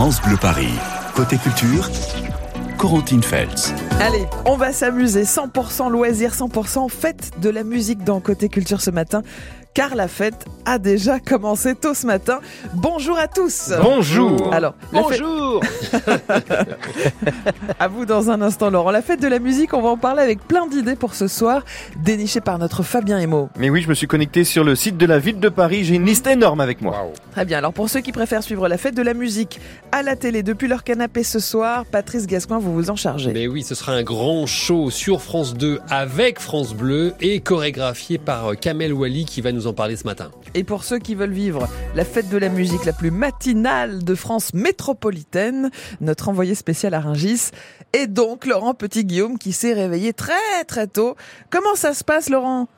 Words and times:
France 0.00 0.22
Bleu 0.22 0.38
Paris. 0.38 0.72
Côté 1.14 1.36
culture, 1.36 1.90
Corentine 2.78 3.22
Feltz. 3.22 3.74
Allez, 4.00 4.24
on 4.46 4.56
va 4.56 4.72
s'amuser. 4.72 5.24
100% 5.24 5.90
loisir, 5.90 6.32
100% 6.32 6.88
fête 6.88 7.32
de 7.42 7.50
la 7.50 7.64
musique 7.64 8.02
dans 8.02 8.18
Côté 8.20 8.48
Culture 8.48 8.80
ce 8.80 8.90
matin 8.90 9.22
car 9.74 9.94
la 9.94 10.08
fête 10.08 10.46
a 10.64 10.78
déjà 10.78 11.20
commencé 11.20 11.74
tôt 11.74 11.94
ce 11.94 12.06
matin. 12.06 12.40
Bonjour 12.74 13.18
à 13.18 13.28
tous. 13.28 13.72
Bonjour. 13.80 14.52
Alors, 14.52 14.74
bonjour. 14.92 15.62
à 17.78 17.88
vous 17.88 18.04
dans 18.04 18.30
un 18.30 18.42
instant, 18.42 18.70
Laurent. 18.70 18.90
La 18.90 19.02
fête 19.02 19.20
de 19.20 19.28
la 19.28 19.38
musique, 19.38 19.72
on 19.72 19.80
va 19.80 19.90
en 19.90 19.96
parler 19.96 20.22
avec 20.22 20.40
plein 20.40 20.66
d'idées 20.66 20.96
pour 20.96 21.14
ce 21.14 21.28
soir, 21.28 21.64
dénichées 21.96 22.40
par 22.40 22.58
notre 22.58 22.82
Fabien 22.82 23.18
Emo. 23.18 23.48
Mais 23.58 23.70
oui, 23.70 23.82
je 23.82 23.88
me 23.88 23.94
suis 23.94 24.06
connecté 24.06 24.44
sur 24.44 24.64
le 24.64 24.74
site 24.74 24.96
de 24.96 25.06
la 25.06 25.18
ville 25.18 25.38
de 25.38 25.48
Paris. 25.48 25.84
J'ai 25.84 25.94
une 25.94 26.06
liste 26.06 26.26
énorme 26.26 26.60
avec 26.60 26.80
moi. 26.80 27.12
Très 27.32 27.44
bien. 27.44 27.58
Alors, 27.58 27.72
pour 27.72 27.88
ceux 27.88 28.00
qui 28.00 28.12
préfèrent 28.12 28.42
suivre 28.42 28.68
la 28.68 28.78
fête 28.78 28.96
de 28.96 29.02
la 29.02 29.14
musique 29.14 29.60
à 29.92 30.02
la 30.02 30.16
télé 30.16 30.42
depuis 30.42 30.68
leur 30.68 30.84
canapé 30.84 31.22
ce 31.22 31.38
soir, 31.38 31.84
Patrice 31.86 32.26
Gascoin, 32.26 32.58
vous 32.58 32.74
vous 32.74 32.90
en 32.90 32.96
chargez. 32.96 33.32
Mais 33.32 33.46
oui, 33.46 33.62
ce 33.62 33.74
sera 33.74 33.92
un 33.92 34.02
grand 34.02 34.46
show 34.46 34.90
sur 34.90 35.22
France 35.22 35.54
2 35.54 35.80
avec 35.88 36.40
France 36.40 36.74
Bleu 36.74 37.14
et 37.20 37.40
chorégraphié 37.40 38.18
par 38.18 38.58
Kamel 38.58 38.92
Wally 38.92 39.24
qui 39.24 39.40
va 39.40 39.52
nous 39.52 39.59
en 39.66 39.72
parler 39.72 39.96
ce 39.96 40.04
matin. 40.04 40.30
Et 40.54 40.64
pour 40.64 40.84
ceux 40.84 40.98
qui 40.98 41.14
veulent 41.14 41.32
vivre 41.32 41.68
la 41.94 42.04
fête 42.04 42.28
de 42.28 42.36
la 42.36 42.48
musique 42.48 42.84
la 42.84 42.92
plus 42.92 43.10
matinale 43.10 44.04
de 44.04 44.14
France 44.14 44.54
métropolitaine, 44.54 45.70
notre 46.00 46.28
envoyé 46.28 46.54
spécial 46.54 46.94
à 46.94 47.00
Rungis 47.00 47.50
est 47.92 48.06
donc 48.06 48.46
Laurent 48.46 48.74
Petit-Guillaume 48.74 49.38
qui 49.38 49.52
s'est 49.52 49.72
réveillé 49.72 50.12
très 50.12 50.64
très 50.66 50.86
tôt. 50.86 51.16
Comment 51.50 51.74
ça 51.74 51.94
se 51.94 52.04
passe 52.04 52.28
Laurent? 52.28 52.68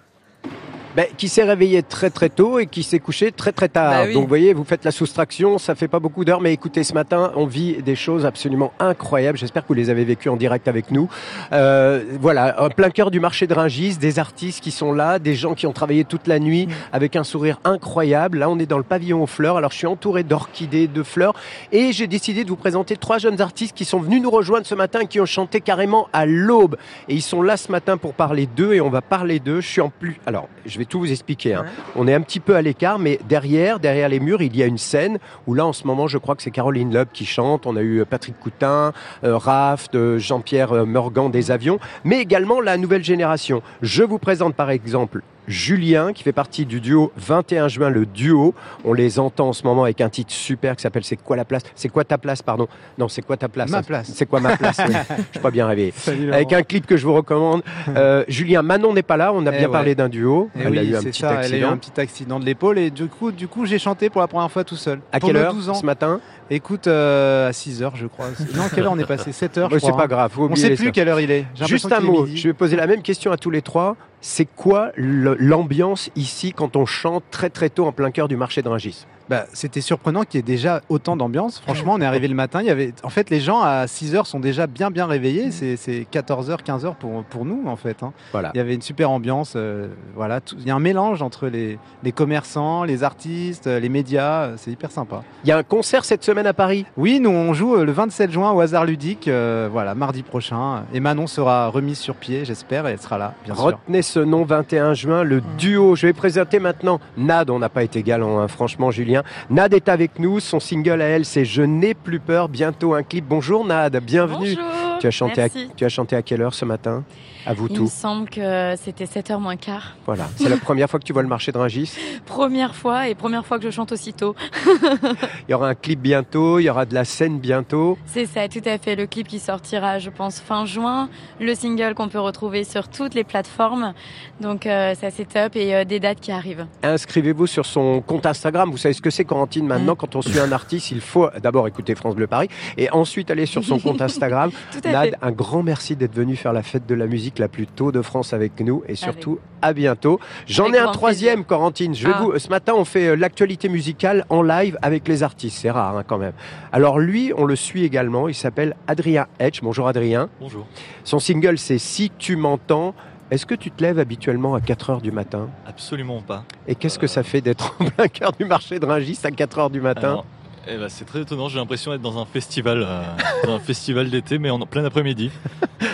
Ben, 0.97 1.07
qui 1.17 1.29
s'est 1.29 1.43
réveillé 1.43 1.83
très 1.83 2.11
très 2.11 2.29
tôt 2.29 2.59
et 2.59 2.67
qui 2.67 2.83
s'est 2.83 2.99
couché 2.99 3.33
très 3.33 3.53
très 3.53 3.69
tard. 3.69 3.93
Bah 3.93 4.03
oui. 4.07 4.15
Donc 4.15 4.23
vous 4.23 4.29
voyez, 4.29 4.53
vous 4.53 4.65
faites 4.65 4.85
la 4.85 4.91
soustraction, 4.91 5.59
ça 5.59 5.75
fait 5.75 5.89
pas 5.89 6.01
beaucoup 6.01 6.25
d'heures, 6.25 6.41
mais 6.41 6.53
écoutez, 6.53 6.85
ce 6.85 6.95
matin, 6.95 7.33
on 7.37 7.47
vit 7.47 7.83
des 7.83 7.97
choses 7.97 8.27
absolument 8.27 8.73
incroyables. 8.79 9.39
J'espère 9.39 9.63
que 9.63 9.69
vous 9.69 9.75
les 9.75 9.91
avez 9.91 10.05
vécues 10.05 10.29
en 10.29 10.37
direct 10.37 10.69
avec 10.69 10.91
nous. 10.91 11.09
Euh, 11.53 12.05
voilà, 12.21 12.63
en 12.63 12.69
plein 12.69 12.91
cœur 12.91 13.11
du 13.11 13.21
marché 13.21 13.47
de 13.47 13.55
Ringis, 13.55 13.97
des 13.97 14.19
artistes 14.19 14.63
qui 14.63 14.71
sont 14.71 14.93
là, 14.93 15.19
des 15.19 15.35
gens 15.35 15.55
qui 15.55 15.67
ont 15.67 15.73
travaillé 15.73 16.05
toute 16.05 16.27
la 16.27 16.39
nuit 16.39 16.69
avec 16.93 17.17
un 17.17 17.25
sourire 17.25 17.59
incroyable. 17.65 18.39
Là, 18.39 18.51
on 18.51 18.59
est 18.59 18.67
dans 18.67 18.79
le 18.79 18.85
pavillon 18.85 19.23
aux 19.23 19.27
fleurs. 19.27 19.57
Alors, 19.57 19.71
je 19.73 19.79
suis 19.79 19.87
entouré 19.87 20.23
d'orchidées, 20.23 20.89
de 20.89 21.03
fleurs, 21.03 21.35
et 21.73 21.93
j'ai 21.93 22.07
décidé 22.07 22.45
de 22.45 22.49
vous 22.49 22.57
présenter 22.57 22.97
trois 22.97 23.19
jeunes 23.19 23.41
artistes 23.41 23.77
qui 23.77 23.85
sont 23.85 24.01
venus 24.01 24.23
nous 24.23 24.31
rejoindre 24.31 24.67
ce 24.67 24.75
matin, 24.75 25.07
qui 25.07 25.21
ont 25.21 25.27
chanté 25.27 25.61
carrément 25.61 26.09
à 26.13 26.27
l'aube. 26.27 26.77
Et 27.09 27.15
ils 27.15 27.23
sont 27.23 27.43
là 27.43 27.57
ce 27.57 27.71
matin 27.73 27.97
pour 27.97 28.15
parler 28.15 28.47
d'eux, 28.47 28.75
et 28.75 28.81
on 28.81 28.91
va 28.91 29.01
parler 29.01 29.39
d'eux. 29.39 29.61
Je 29.61 29.69
suis 29.69 29.81
en 29.81 29.91
plus. 29.91 30.21
Alors, 30.27 30.49
je 30.67 30.79
vais 30.79 30.82
tout 30.85 31.01
vous 31.01 31.11
expliquer. 31.11 31.55
Hein. 31.55 31.65
On 31.97 32.07
est 32.09 32.15
un 32.15 32.21
petit 32.21 32.41
peu 32.41 32.57
à 32.57 32.63
l'écart, 32.63 32.99
mais 32.99 33.19
derrière, 33.29 33.81
derrière 33.81 34.09
les 34.09 34.21
murs, 34.21 34.43
il 34.43 34.57
y 34.57 34.63
a 34.63 34.67
une 34.67 34.79
scène 34.79 35.19
où 35.47 35.55
là, 35.55 35.67
en 35.67 35.73
ce 35.73 35.87
moment, 35.87 36.07
je 36.07 36.19
crois 36.19 36.35
que 36.35 36.43
c'est 36.43 36.51
Caroline 36.51 36.93
Loeb 36.93 37.09
qui 37.13 37.27
chante. 37.27 37.67
On 37.67 37.77
a 37.77 37.83
eu 37.83 38.05
Patrick 38.09 38.39
Coutin, 38.39 38.93
euh, 39.25 39.37
Raft, 39.37 39.95
euh, 39.95 40.19
Jean-Pierre 40.19 40.73
euh, 40.73 40.85
Morgan 40.85 41.31
des 41.31 41.51
avions, 41.51 41.79
mais 42.05 42.21
également 42.21 42.61
la 42.61 42.77
nouvelle 42.77 43.05
génération. 43.05 43.63
Je 43.83 44.03
vous 44.03 44.19
présente 44.19 44.55
par 44.55 44.71
exemple 44.71 45.23
Julien, 45.53 46.13
qui 46.13 46.23
fait 46.23 46.33
partie 46.33 46.67
du 46.67 46.81
duo 46.81 47.13
21 47.17 47.69
juin, 47.69 47.91
le 47.91 48.07
duo. 48.07 48.55
On 48.85 48.93
les 48.95 49.19
entend 49.21 49.49
en 49.51 49.53
ce 49.53 49.63
moment 49.65 49.85
avec 49.85 50.01
un 50.01 50.09
titre 50.09 50.33
super 50.33 50.75
qui 50.75 50.83
s'appelle 50.83 51.05
C'est 51.05 51.17
quoi 51.17 51.37
la 51.37 51.45
place? 51.45 51.63
C'est 51.75 51.89
quoi 51.91 52.03
ta 52.05 52.19
place, 52.19 52.43
pardon? 52.43 52.67
Non, 52.99 53.09
c'est 53.09 53.23
quoi 53.23 53.37
ta 53.37 53.49
place? 53.49 53.71
Ma 53.71 53.83
place. 53.83 54.11
C'est 54.15 54.27
quoi 54.27 54.41
ma 54.41 54.57
place? 54.57 54.79
Oui. 54.89 54.95
Je 55.09 55.23
suis 55.33 55.41
pas 55.41 55.51
bien 55.51 55.67
réveillé. 55.67 55.93
Salut, 55.95 56.33
avec 56.33 56.53
un 56.53 56.63
clip 56.63 56.87
que 56.87 56.97
je 56.97 57.07
vous 57.07 57.15
recommande. 57.15 57.63
Euh, 57.95 58.25
Julien, 58.27 58.63
Manon 58.63 58.95
n'est 58.95 59.03
pas 59.03 59.17
là. 59.19 59.33
On 59.35 59.45
a 59.47 59.51
Eh 59.53 59.59
bien 59.59 59.67
ouais. 59.67 59.73
parlé 59.73 59.95
d'un 59.95 60.09
duo. 60.09 60.49
Eh 60.57 60.61
Elle 60.63 60.71
oui, 60.71 60.79
a 60.79 60.83
eu 60.83 60.97
un 60.97 61.03
petit 61.03 61.21
ça, 61.21 61.33
Elle 61.33 61.37
a 61.37 61.41
eu 61.41 61.45
accident. 61.45 61.71
un 61.73 61.77
petit 61.77 62.01
accident 62.01 62.41
de 62.41 62.45
l'épaule 62.47 62.79
et 62.79 62.91
du 62.91 63.07
coup, 63.07 63.31
du 63.33 63.49
coup, 63.49 63.67
j'ai 63.67 63.79
chanté 63.79 64.09
pour 64.09 64.21
la 64.23 64.29
première 64.29 64.51
fois 64.51 64.65
tout 64.65 64.77
seul. 64.77 65.01
À 65.13 65.21
Pour 65.21 65.29
quelle 65.29 65.37
heure 65.37 65.53
12 65.53 65.69
ans. 65.69 65.75
ce 65.75 65.85
matin? 65.85 66.21
Écoute, 66.51 66.87
euh, 66.87 67.49
à 67.49 67.53
6 67.53 67.83
heures, 67.83 67.97
je 67.97 68.07
crois. 68.07 68.27
Non, 68.55 68.65
quelle 68.73 68.85
heure 68.85 68.93
on 68.93 68.99
est 68.99 69.07
passé? 69.07 69.33
7 69.33 69.59
heures. 69.59 69.69
Bon, 69.69 69.77
je 69.79 69.85
C'est 69.85 69.93
pas 69.93 70.05
hein. 70.05 70.07
grave. 70.07 70.33
faut 70.33 70.43
On 70.43 70.45
oublier 70.47 70.69
sait 70.69 70.75
plus 70.75 70.93
quelle 70.93 71.09
heure 71.09 71.21
il 71.21 71.31
est. 71.31 71.47
Juste 71.67 71.91
un 71.93 72.01
mot. 72.01 72.27
Je 72.27 72.49
vais 72.49 72.55
poser 72.55 72.77
la 72.77 72.87
même 72.87 73.03
question 73.03 73.33
à 73.33 73.37
tous 73.37 73.51
les 73.51 73.63
trois. 73.63 73.97
C'est 74.21 74.47
quoi 74.47 74.93
l'ambiance 74.97 76.11
ici 76.15 76.53
quand 76.53 76.77
on 76.77 76.87
chante 76.87 77.25
très 77.31 77.51
très 77.51 77.71
tôt 77.71 77.87
en 77.87 77.93
plein 77.93 78.11
cœur 78.11 78.29
du 78.29 78.37
marché 78.37 78.63
de 78.63 78.69
Rungis? 78.69 79.07
Bah, 79.29 79.47
c'était 79.53 79.81
surprenant 79.81 80.23
qu'il 80.25 80.39
y 80.39 80.41
ait 80.41 80.43
déjà 80.43 80.81
autant 80.89 81.17
d'ambiance. 81.17 81.61
Franchement, 81.61 81.95
on 81.95 82.01
est 82.01 82.05
arrivé 82.07 82.29
le 82.29 82.35
matin. 82.35 82.61
Il 82.61 82.67
y 82.67 82.71
avait, 82.71 82.93
en 83.03 83.09
fait, 83.09 83.31
les 83.31 83.41
gens 83.41 83.61
à 83.63 83.87
6 83.87 84.15
heures 84.15 84.27
sont 84.27 84.41
déjà 84.41 84.67
bien 84.67 84.91
bien 84.91 85.07
réveillés. 85.07 85.51
C'est 85.51 85.77
c'est 85.77 86.07
14 86.11 86.51
heures, 86.51 86.63
15 86.63 86.85
heures 86.85 86.95
pour 86.97 87.23
pour 87.25 87.45
nous 87.45 87.63
en 87.67 87.77
fait. 87.77 88.03
hein. 88.03 88.13
Voilà. 88.33 88.51
Il 88.55 88.59
y 88.59 88.61
avait 88.61 88.75
une 88.75 88.83
super 88.83 89.11
ambiance. 89.11 89.55
euh, 89.57 89.89
voilà, 90.15 90.41
tout- 90.41 90.57
il 90.59 90.67
y 90.67 90.71
a 90.71 90.75
un 90.75 90.81
mélange 90.81 91.23
entre 91.23 91.47
les 91.49 91.79
les 92.03 92.13
commerçants, 92.13 92.85
les 92.85 93.05
artistes, 93.05 93.67
euh, 93.67 93.81
les 93.81 93.89
médias. 93.89 94.43
euh, 94.45 94.55
C'est 94.57 94.71
hyper 94.71 94.91
sympa. 94.91 95.23
Il 95.45 95.49
y 95.49 95.53
a 95.53 95.59
un 95.59 95.63
concert 95.63 96.05
cette 96.05 96.25
semaine 96.25 96.47
à 96.47 96.53
Paris? 96.55 96.87
Oui, 96.97 97.21
nous 97.21 97.31
on 97.31 97.53
joue 97.55 97.77
le 97.77 97.93
27 97.93 98.31
juin 98.31 98.53
au 98.53 98.61
hasard 98.61 98.85
ludique, 98.85 99.29
euh, 99.29 99.69
voilà, 99.71 99.95
mardi 99.95 100.23
prochain. 100.23 100.85
Et 100.93 101.01
Manon 101.01 101.27
sera 101.27 101.69
remise 101.69 101.99
sur 101.99 102.15
pied, 102.17 102.45
j'espère, 102.45 102.87
et 102.87 102.93
elle 102.93 103.01
sera 103.01 103.19
là, 103.19 103.35
bien 103.45 103.55
sûr. 103.55 103.65
Retenez 103.65 104.03
ce 104.03 104.21
nom 104.21 104.45
21 104.45 104.95
juin, 104.95 105.23
le 105.25 105.41
duo. 105.59 105.95
Je 105.97 106.07
vais 106.07 106.13
présenter 106.13 106.59
maintenant 106.59 107.01
Nad. 107.17 107.51
On 107.51 107.59
n'a 107.59 107.69
pas 107.69 107.83
été 107.83 108.03
galant, 108.03 108.39
hein, 108.39 108.49
franchement, 108.49 108.91
Julien. 108.91 109.12
Nad 109.51 109.75
est 109.75 109.89
avec 109.89 110.19
nous. 110.19 110.41
Son 110.41 110.61
single 110.61 111.03
à 111.03 111.07
elle, 111.07 111.25
c'est 111.25 111.45
Je 111.45 111.63
n'ai 111.63 111.95
plus 111.95 112.21
peur. 112.21 112.49
Bientôt 112.49 112.95
un 112.95 113.03
clip. 113.03 113.25
Bonjour 113.29 113.65
Nad, 113.65 113.97
bienvenue. 113.99 114.57
Tu 115.03 115.09
as 115.09 115.11
chanté 115.11 115.41
à, 115.43 115.49
Merci. 115.53 115.69
tu 115.77 115.85
as 115.85 115.89
chanté 115.89 116.15
à 116.15 116.23
quelle 116.23 116.43
heure 116.43 116.55
ce 116.55 116.65
matin? 116.65 117.03
À 117.45 117.55
vous 117.55 117.67
Il 117.67 117.73
me 117.73 117.77
tous. 117.79 117.93
semble 117.93 118.31
que 118.31 118.75
c'était 118.77 119.05
7h 119.07 119.37
moins 119.41 119.57
quart. 119.57 119.97
Voilà. 120.07 120.29
C'est 120.37 120.49
la 120.49 120.57
première 120.69 120.89
fois 120.89 121.01
que 121.01 121.05
tu 121.05 121.13
vois 121.13 121.23
le 121.23 121.29
marché 121.29 121.51
de 121.51 121.59
Rungis? 121.59 121.93
Première 122.25 122.77
fois 122.77 123.09
et 123.09 123.17
première 123.17 123.45
fois 123.45 123.59
que 123.59 123.65
je 123.65 123.71
chante 123.71 123.91
aussitôt. 123.91 124.37
Il 125.49 125.51
y 125.51 125.55
aura 125.55 125.71
un 125.71 125.75
clip 125.75 126.01
bientôt. 126.01 126.61
Il 126.61 126.63
y 126.63 126.71
aura 126.71 126.85
de 126.87 126.95
la 126.95 127.05
scène 127.05 127.41
bientôt. 127.41 127.99
C'est 128.07 128.27
ça, 128.27 128.47
tout 128.49 128.61
à 128.65 128.79
fait. 128.79 128.95
Le 128.95 129.07
clip 129.09 129.27
qui 129.27 129.41
sortira, 129.41 129.99
je 129.99 130.09
pense, 130.09 130.39
fin 130.39 130.67
juin. 130.67 131.09
Le 131.41 131.53
single 131.57 131.95
qu'on 131.95 132.09
peut 132.09 132.21
retrouver 132.21 132.63
sur 132.63 132.87
toutes 132.89 133.15
les 133.15 133.25
plateformes. 133.25 133.95
Donc 134.41 134.67
euh, 134.67 134.95
ça 134.95 135.11
c'est 135.11 135.25
top 135.29 135.57
et 135.57 135.75
euh, 135.75 135.85
des 135.85 135.99
dates 135.99 136.21
qui 136.21 136.31
arrivent. 136.31 136.67
Inscrivez-vous 136.85 137.49
sur 137.49 137.67
son 137.67 138.01
compte 138.03 138.25
Instagram. 138.27 138.71
Vous 138.71 138.77
savez 138.77 138.95
ce 138.95 139.03
que 139.03 139.11
c'est, 139.11 139.25
Corentine 139.25 139.67
Maintenant, 139.67 139.95
Mm. 139.95 139.97
quand 139.97 140.15
on 140.15 140.23
suit 140.23 140.39
un 140.39 140.53
artiste, 140.53 140.93
il 140.93 141.01
faut 141.01 141.29
d'abord 141.43 141.67
écouter 141.67 141.97
France 141.97 142.15
Bleu 142.15 142.29
Paris 142.29 142.49
et 142.79 142.89
ensuite 142.93 143.33
aller 143.33 143.47
sur 143.47 143.65
son 143.65 143.79
compte 143.81 144.01
Instagram. 144.01 144.53
Tout 144.71 144.79
à 144.89 144.92
Un 145.23 145.31
grand 145.33 145.63
merci 145.63 145.97
d'être 145.97 146.15
venu 146.15 146.37
faire 146.37 146.53
la 146.53 146.63
fête 146.63 146.87
de 146.87 146.95
la 146.95 147.07
musique 147.07 147.39
la 147.39 147.49
plus 147.49 147.67
tôt 147.67 147.93
de 147.93 148.03
France 148.03 148.33
avec 148.33 148.61
nous 148.61 148.83
et 148.89 148.95
surtout 148.95 149.39
à 149.61 149.73
bientôt. 149.73 150.19
J'en 150.47 150.73
ai 150.73 150.79
un 150.79 150.91
troisième, 150.93 151.45
Corentine. 151.45 151.95
Je 151.95 152.07
vais 152.07 152.13
Ah. 152.17 152.23
vous, 152.23 152.39
ce 152.39 152.49
matin, 152.49 152.73
on 152.77 152.85
fait 152.85 153.09
euh, 153.09 153.15
l'actualité 153.17 153.69
musicale 153.69 154.25
en 154.29 154.43
live 154.43 154.77
avec 154.83 155.07
les 155.09 155.23
artistes. 155.23 155.59
C'est 155.61 155.71
rare 155.71 155.97
hein, 155.97 156.05
quand 156.07 156.19
même. 156.19 156.33
Alors 156.73 156.99
lui, 156.99 157.33
on 157.37 157.45
le 157.45 157.57
suit 157.57 157.85
également. 157.85 158.29
Il 158.29 158.35
s'appelle 158.35 158.77
Adrien 158.87 159.27
Hedge. 159.39 159.61
Bonjour 159.63 159.89
Adrien. 159.89 160.29
Bonjour. 160.41 160.67
Son 161.05 161.19
single, 161.19 161.59
c'est 161.59 161.79
Si 161.79 162.11
tu 162.19 162.37
m'entends. 162.37 162.95
Est-ce 163.31 163.47
que 163.47 163.55
tu 163.55 163.71
te 163.71 163.83
lèves 163.83 163.99
habituellement 163.99 164.55
à 164.55 164.61
4 164.61 164.91
heures 164.91 165.01
du 165.01 165.11
matin? 165.11 165.49
Absolument 165.67 166.21
pas. 166.21 166.45
Et 166.69 166.75
qu'est-ce 166.75 166.99
que 166.99 167.07
ça 167.07 167.23
fait 167.23 167.41
d'être 167.41 167.75
en 167.81 167.87
plein 167.87 168.09
cœur 168.09 168.33
du 168.33 168.45
marché 168.45 168.79
de 168.79 168.85
Rungis 168.85 169.19
à 169.25 169.31
4 169.31 169.59
heures 169.59 169.71
du 169.71 169.81
matin? 169.81 170.09
Alors, 170.09 170.27
eh 170.69 170.77
ben, 170.77 170.89
c'est 170.89 171.05
très 171.05 171.23
étonnant, 171.23 171.49
j'ai 171.49 171.59
l'impression 171.59 171.91
d'être 171.91 172.03
dans 172.03 172.19
un 172.19 172.27
festival, 172.27 172.85
euh, 172.87 173.03
dans 173.47 173.55
un 173.55 173.61
festival 173.61 174.11
d'été, 174.11 174.39
mais 174.39 174.51
en 174.51 174.61
plein 174.61 174.85
après-midi. 174.85 175.31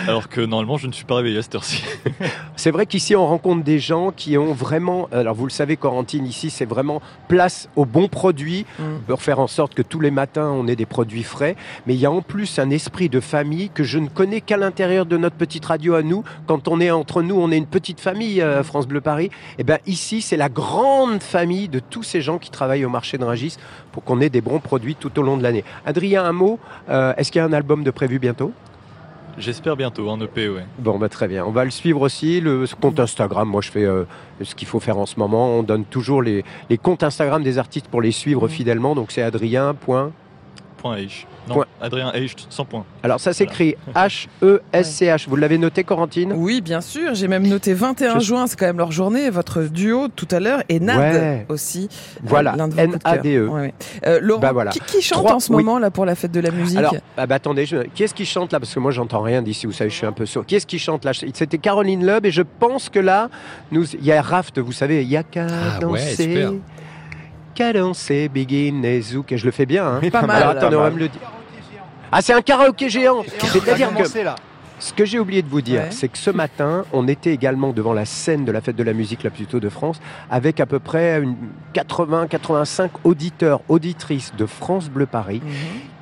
Alors 0.07 0.29
que 0.29 0.41
normalement, 0.41 0.77
je 0.77 0.87
ne 0.87 0.91
suis 0.91 1.05
pas 1.05 1.15
réveillé 1.15 1.37
à 1.37 1.41
cette 1.41 1.55
heure-ci. 1.55 1.83
C'est 2.55 2.71
vrai 2.71 2.85
qu'ici, 2.85 3.15
on 3.15 3.25
rencontre 3.27 3.63
des 3.63 3.79
gens 3.79 4.11
qui 4.11 4.37
ont 4.37 4.53
vraiment, 4.53 5.07
alors 5.11 5.35
vous 5.35 5.45
le 5.45 5.51
savez, 5.51 5.77
Corentine, 5.77 6.25
ici, 6.25 6.49
c'est 6.49 6.65
vraiment 6.65 7.01
place 7.27 7.69
aux 7.75 7.85
bons 7.85 8.09
produits 8.09 8.65
Mm. 8.79 8.99
pour 9.07 9.21
faire 9.21 9.39
en 9.39 9.47
sorte 9.47 9.73
que 9.73 9.81
tous 9.81 9.99
les 9.99 10.11
matins, 10.11 10.49
on 10.49 10.67
ait 10.67 10.75
des 10.75 10.85
produits 10.85 11.23
frais. 11.23 11.55
Mais 11.87 11.93
il 11.93 11.99
y 11.99 12.05
a 12.05 12.11
en 12.11 12.21
plus 12.21 12.59
un 12.59 12.69
esprit 12.69 13.09
de 13.09 13.19
famille 13.19 13.69
que 13.69 13.83
je 13.83 13.99
ne 13.99 14.07
connais 14.07 14.41
qu'à 14.41 14.57
l'intérieur 14.57 15.05
de 15.05 15.17
notre 15.17 15.35
petite 15.35 15.65
radio 15.65 15.95
à 15.95 16.01
nous. 16.03 16.23
Quand 16.47 16.67
on 16.67 16.79
est 16.79 16.91
entre 16.91 17.21
nous, 17.21 17.35
on 17.35 17.51
est 17.51 17.57
une 17.57 17.67
petite 17.67 17.99
famille, 17.99 18.41
euh, 18.41 18.63
France 18.63 18.87
Bleu 18.87 19.01
Paris. 19.01 19.29
Et 19.57 19.63
ben 19.63 19.79
ici, 19.85 20.21
c'est 20.21 20.37
la 20.37 20.49
grande 20.49 21.21
famille 21.21 21.67
de 21.67 21.79
tous 21.79 22.03
ces 22.03 22.21
gens 22.21 22.37
qui 22.37 22.51
travaillent 22.51 22.85
au 22.85 22.89
marché 22.89 23.17
de 23.17 23.23
Rungis 23.23 23.57
pour 23.99 24.05
qu'on 24.05 24.21
ait 24.21 24.29
des 24.29 24.39
bons 24.39 24.59
produits 24.59 24.95
tout 24.95 25.19
au 25.19 25.23
long 25.23 25.35
de 25.35 25.43
l'année. 25.43 25.65
Adrien, 25.85 26.23
un 26.23 26.31
mot. 26.31 26.57
euh, 26.89 27.13
Est-ce 27.17 27.33
qu'il 27.33 27.39
y 27.39 27.41
a 27.41 27.45
un 27.45 27.51
album 27.51 27.83
de 27.83 27.91
prévu 27.91 28.17
bientôt? 28.17 28.53
J'espère 29.37 29.75
bientôt, 29.75 30.09
un 30.09 30.19
EP, 30.21 30.47
ouais. 30.47 30.63
Bon, 30.79 30.97
bah, 30.97 31.09
très 31.09 31.27
bien. 31.27 31.43
On 31.45 31.51
va 31.51 31.65
le 31.65 31.69
suivre 31.71 31.99
aussi, 32.01 32.39
le 32.39 32.63
compte 32.79 32.97
Instagram. 32.99 33.47
Moi, 33.49 33.61
je 33.61 33.71
fais 33.71 33.83
euh, 33.83 34.05
ce 34.41 34.55
qu'il 34.55 34.67
faut 34.69 34.79
faire 34.79 34.97
en 34.97 35.05
ce 35.05 35.19
moment. 35.19 35.49
On 35.49 35.63
donne 35.63 35.83
toujours 35.83 36.21
les, 36.21 36.45
les 36.69 36.77
comptes 36.77 37.03
Instagram 37.03 37.43
des 37.43 37.57
artistes 37.57 37.87
pour 37.89 38.01
les 38.01 38.11
suivre 38.13 38.47
fidèlement. 38.47 38.95
Donc, 38.95 39.11
c'est 39.11 39.21
Adrien. 39.21 39.75
Point. 40.81 40.97
H. 40.97 41.25
Non, 41.47 41.55
Point. 41.55 41.65
Adrien 41.81 42.11
H, 42.11 42.35
sans 42.49 42.65
point. 42.65 42.85
Alors, 43.03 43.19
ça 43.19 43.33
s'écrit 43.33 43.75
H-E-S-C-H. 43.95 45.27
Vous 45.27 45.35
l'avez 45.35 45.57
noté, 45.57 45.83
Corentine 45.83 46.33
Oui, 46.35 46.61
bien 46.61 46.81
sûr. 46.81 47.13
J'ai 47.15 47.27
même 47.27 47.47
noté 47.47 47.73
21 47.73 48.19
Je- 48.19 48.25
juin, 48.25 48.47
c'est 48.47 48.57
quand 48.57 48.65
même 48.65 48.77
leur 48.77 48.91
journée. 48.91 49.29
Votre 49.29 49.63
duo 49.63 50.07
tout 50.09 50.27
à 50.31 50.39
l'heure 50.39 50.61
et 50.69 50.79
Nad 50.79 50.99
Ouais. 50.99 51.45
aussi. 51.49 51.89
euh, 51.91 52.19
Voilà. 52.23 52.55
N-A-D-E. 52.77 53.47
Ouais, 53.47 53.61
ouais. 53.61 53.73
Euh, 54.05 54.19
Laurent, 54.21 54.41
Bah, 54.41 54.51
voilà. 54.53 54.71
qui, 54.71 54.79
qui 54.81 55.01
chante 55.01 55.23
Trois- 55.23 55.35
en 55.35 55.39
ce 55.39 55.51
oui. 55.51 55.63
moment 55.63 55.79
là 55.79 55.91
pour 55.91 56.05
la 56.05 56.15
fête 56.15 56.31
de 56.31 56.39
la 56.39 56.51
musique 56.51 56.77
Alors, 56.77 56.95
ah 57.17 57.25
bah, 57.27 57.35
attendez, 57.35 57.65
je- 57.65 57.83
qui 57.93 58.03
est-ce 58.03 58.13
qui 58.13 58.25
chante 58.25 58.51
là? 58.53 58.59
Parce 58.59 58.73
que 58.73 58.79
moi, 58.79 58.91
j'entends 58.91 59.21
rien 59.21 59.41
d'ici. 59.41 59.65
Vous 59.65 59.71
savez, 59.73 59.89
je 59.89 59.95
suis 59.95 60.05
un 60.07 60.11
peu 60.11 60.25
sourd. 60.25 60.45
Qui 60.45 60.55
est-ce 60.55 60.67
qui 60.67 60.79
chante 60.79 61.03
là? 61.05 61.11
C'était 61.13 61.57
Caroline 61.57 62.05
Loeb 62.05 62.25
et 62.25 62.31
je 62.31 62.41
pense 62.41 62.89
que 62.89 62.99
là, 62.99 63.29
nous, 63.71 63.85
il 63.95 64.05
y 64.05 64.11
a 64.11 64.21
Raft. 64.21 64.59
Vous 64.59 64.71
savez, 64.71 65.01
il 65.03 65.09
y 65.09 65.17
a 65.17 65.23
qu'à 65.23 65.47
Ah 65.49 65.75
ouais, 65.75 65.79
danser. 65.81 66.47
Super. 67.59 67.73
Cadence 67.73 68.11
begin 68.33 68.83
et 68.83 69.01
zouk. 69.01 69.31
Et 69.31 69.37
je 69.37 69.45
le 69.45 69.51
fais 69.51 69.65
bien, 69.65 69.85
hein. 69.85 70.09
Pas 70.11 70.21
mal. 70.23 70.37
Alors 70.43 70.49
attendez, 70.57 70.75
on 70.75 70.81
va 70.81 70.89
me 70.91 70.99
le 70.99 71.07
dire. 71.09 71.21
Ah, 72.11 72.21
c'est 72.21 72.33
un 72.33 72.41
karaoké 72.41 72.89
géant. 72.89 73.23
C'est-à-dire 73.37 73.93
que 73.95 74.03
ce 74.79 74.93
que 74.93 75.03
j'ai 75.05 75.19
oublié 75.19 75.41
de 75.41 75.49
vous 75.49 75.61
dire, 75.61 75.81
Ouais. 75.81 75.91
c'est 75.91 76.07
que 76.07 76.17
ce 76.17 76.29
matin, 76.31 76.85
on 76.93 77.07
était 77.09 77.33
également 77.33 77.71
devant 77.73 77.91
la 77.93 78.05
scène 78.05 78.45
de 78.45 78.51
la 78.53 78.61
fête 78.61 78.77
de 78.77 78.83
la 78.83 78.93
musique 78.93 79.23
la 79.23 79.29
plus 79.29 79.45
tôt 79.45 79.59
de 79.59 79.67
France, 79.69 79.99
avec 80.31 80.59
à 80.61 80.65
peu 80.65 80.79
près 80.79 81.19
une 81.21 81.35
80-85 81.73 82.89
auditeurs, 83.03 83.59
auditrices 83.67 84.31
de 84.37 84.45
France 84.45 84.89
Bleu 84.89 85.05
Paris, 85.05 85.41
Mhm. 85.43 85.51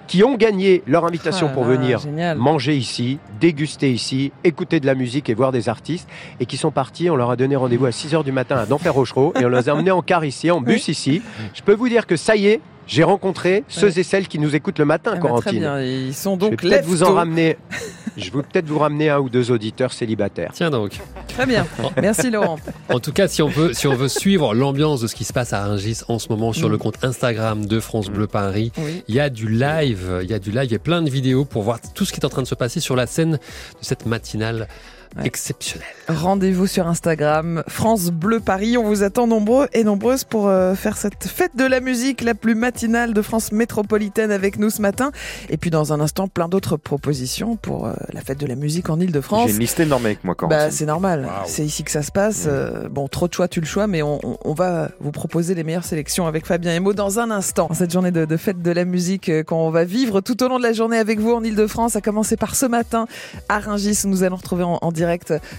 Qui 0.08 0.24
ont 0.24 0.36
gagné 0.36 0.82
leur 0.88 1.06
invitation 1.06 1.48
Ah 1.52 1.54
pour 1.54 1.66
là, 1.66 1.76
venir 1.76 2.00
Génial. 2.00 2.38
manger 2.38 2.76
ici, 2.76 3.20
déguster 3.40 3.92
ici, 3.92 4.32
écouter 4.44 4.80
de 4.80 4.86
la 4.86 4.96
musique 4.96 5.30
et 5.30 5.34
voir 5.34 5.52
des 5.52 5.70
artistes, 5.70 6.08
et 6.40 6.46
qui 6.46 6.58
sont 6.58 6.72
partis. 6.72 7.10
On 7.10 7.16
leur 7.16 7.30
a 7.30 7.36
donné 7.36 7.56
rendez-vous 7.56 7.86
à 7.86 7.92
6 7.92 8.14
h 8.14 8.24
du 8.24 8.32
matin 8.32 8.58
à 8.58 8.66
d'Enfer 8.66 8.94
Rochereau, 8.94 9.34
et 9.40 9.46
on 9.46 9.50
les 9.50 9.70
a 9.70 9.74
emmenés 9.76 9.92
en 9.92 10.02
car 10.02 10.24
ici, 10.26 10.50
en 10.50 10.62
bus 10.62 10.88
ici. 10.88 11.22
Je 11.54 11.62
peux 11.62 11.74
vous 11.74 11.90
dire 11.90 12.08
que 12.08 12.16
ça 12.16 12.36
y 12.36 12.48
est, 12.48 12.62
j'ai 12.88 13.04
rencontré 13.04 13.64
ceux 13.68 13.88
Ouais. 13.88 14.00
et 14.00 14.04
celles 14.04 14.28
qui 14.28 14.40
nous 14.40 14.56
écoutent 14.56 14.80
le 14.80 14.86
matin, 14.86 15.12
Ah 15.14 15.16
bah, 15.16 15.20
très 15.22 15.28
Corentine. 15.30 15.60
bien. 15.60 15.82
Ils 15.82 16.14
sont 16.14 16.36
Je 16.40 16.46
vais 16.46 16.50
donc 16.52 16.62
peut-être 16.62 16.86
vous 16.86 17.04
en 17.04 17.14
ramener. 17.14 17.58
Je 18.18 18.32
vais 18.32 18.42
peut-être 18.42 18.66
vous 18.66 18.80
ramener 18.80 19.10
un 19.12 19.20
ou 19.20 19.30
deux 19.30 19.52
auditeurs 19.52 19.94
célibataires. 19.94 20.50
Tiens 20.54 20.72
donc. 20.72 21.00
Très 21.28 21.46
bien. 21.46 21.68
Merci 22.02 22.32
Laurent. 22.32 22.58
En 22.90 23.00
tout 23.00 23.12
cas, 23.12 23.28
si 23.28 23.42
on 23.44 23.48
veut, 23.48 23.74
si 23.74 23.86
on 23.86 23.94
veut 23.94 24.08
suivre 24.08 24.56
l'ambiance 24.56 25.02
de 25.02 25.08
ce 25.08 25.14
qui 25.14 25.24
se 25.26 25.34
passe 25.34 25.54
à 25.54 25.64
Rungis 25.66 26.00
en 26.08 26.18
ce 26.18 26.30
moment 26.30 26.52
sur 26.54 26.68
Mm. 26.70 26.72
le 26.72 26.78
compte 26.80 27.04
Instagram 27.04 27.66
de 27.66 27.80
France 27.80 28.10
Bleu 28.10 28.26
Paris, 28.26 28.72
Oui. 28.78 29.04
il 29.08 29.14
y 29.16 29.20
a 29.20 29.30
du 29.30 29.48
live, 29.50 30.20
il 30.24 30.30
y 30.30 30.34
a 30.34 30.40
du 30.40 30.50
live, 30.52 30.64
il 30.66 30.72
y 30.72 30.76
a 30.76 30.80
plein 30.80 31.02
de 31.04 31.10
vidéos 31.12 31.46
pour 31.46 31.62
voir 31.64 31.80
tout 31.94 32.06
ce 32.06 32.14
qui 32.14 32.20
est 32.20 32.26
en 32.26 32.30
train 32.30 32.42
de 32.42 32.48
se 32.48 32.56
passer 32.56 32.80
sur 32.80 32.96
la 32.96 33.06
scène 33.06 33.34
de 33.34 33.40
cette 33.82 34.06
matinale 34.08 34.68
Ouais. 35.18 35.26
exceptionnelle. 35.26 35.88
Rendez-vous 36.08 36.68
sur 36.68 36.88
Instagram, 36.88 37.64
France 37.68 38.12
Bleu 38.12 38.40
Paris. 38.40 38.78
On 38.78 38.84
vous 38.84 39.04
attend 39.04 39.28
nombreux 39.28 39.68
et 39.74 39.84
nombreuses 39.84 40.24
pour 40.24 40.48
euh, 40.48 40.76
faire 40.76 40.98
cette 40.98 41.26
fête 41.28 41.56
de 41.56 41.66
la 41.66 41.80
musique 41.80 42.22
la 42.22 42.34
plus 42.34 42.56
matinale 42.56 43.14
de 43.14 43.22
France 43.22 43.52
métropolitaine 43.52 44.32
avec 44.32 44.58
nous 44.60 44.70
ce 44.70 44.82
matin. 44.82 45.12
Et 45.50 45.58
puis 45.58 45.70
dans 45.70 45.94
un 45.94 46.00
instant, 46.00 46.28
plein 46.28 46.48
d'autres 46.48 46.78
propositions 46.78 47.56
pour 47.56 47.88
euh, 47.88 47.94
la 48.14 48.22
fête 48.22 48.40
de 48.40 48.46
la 48.46 48.56
musique 48.56 48.90
en 48.90 49.00
Ile-de-France. 49.00 49.48
J'ai 49.48 49.54
une 49.54 49.60
liste 49.60 49.80
énorme 49.80 50.06
avec 50.06 50.24
moi, 50.24 50.36
Corentine. 50.36 50.66
Bah, 50.68 50.72
c'est 50.72 50.86
normal. 50.86 51.28
C'est 51.46 51.66
ici 51.66 51.84
que 51.84 51.92
ça 51.92 52.04
se 52.04 52.12
passe. 52.12 52.46
Euh, 52.48 52.88
bon, 52.90 53.08
trop 53.08 53.28
de 53.28 53.34
choix, 53.34 53.48
tu 53.48 53.60
le 53.60 53.66
choix, 53.66 53.88
mais 53.88 54.02
on, 54.02 54.20
on- 54.24 54.38
on 54.46 54.54
va 54.54 54.90
vous 55.00 55.12
proposer 55.12 55.56
les 55.56 55.64
meilleures 55.64 55.84
sélections 55.84 56.28
avec 56.28 56.46
Fabien 56.46 56.74
Emo 56.76 56.94
dans 56.94 57.20
un 57.20 57.32
instant. 57.32 57.70
Cette 57.74 57.92
journée 57.92 58.12
de, 58.12 58.26
de 58.26 58.38
fête 58.38 58.62
de 58.62 58.72
la 58.72 58.86
musique 58.86 59.30
euh, 59.30 59.44
qu'on 59.44 59.70
va 59.72 59.84
vivre 59.84 60.22
tout 60.22 60.42
au 60.44 60.48
long 60.48 60.58
de 60.58 60.64
la 60.64 60.74
journée 60.74 60.98
avec 60.98 61.20
vous 61.20 61.32
en 61.34 61.44
Ile-de-France, 61.44 61.96
à 61.96 62.02
commencer 62.02 62.38
par 62.38 62.56
ce 62.56 62.66
matin 62.66 63.08
à 63.50 63.60
Rungis. 63.60 64.02
où 64.06 64.08
Nous 64.10 64.24
allons 64.24 64.36
retrouver 64.36 64.64
en, 64.64 64.78
en 64.82 64.92
direct 64.92 65.07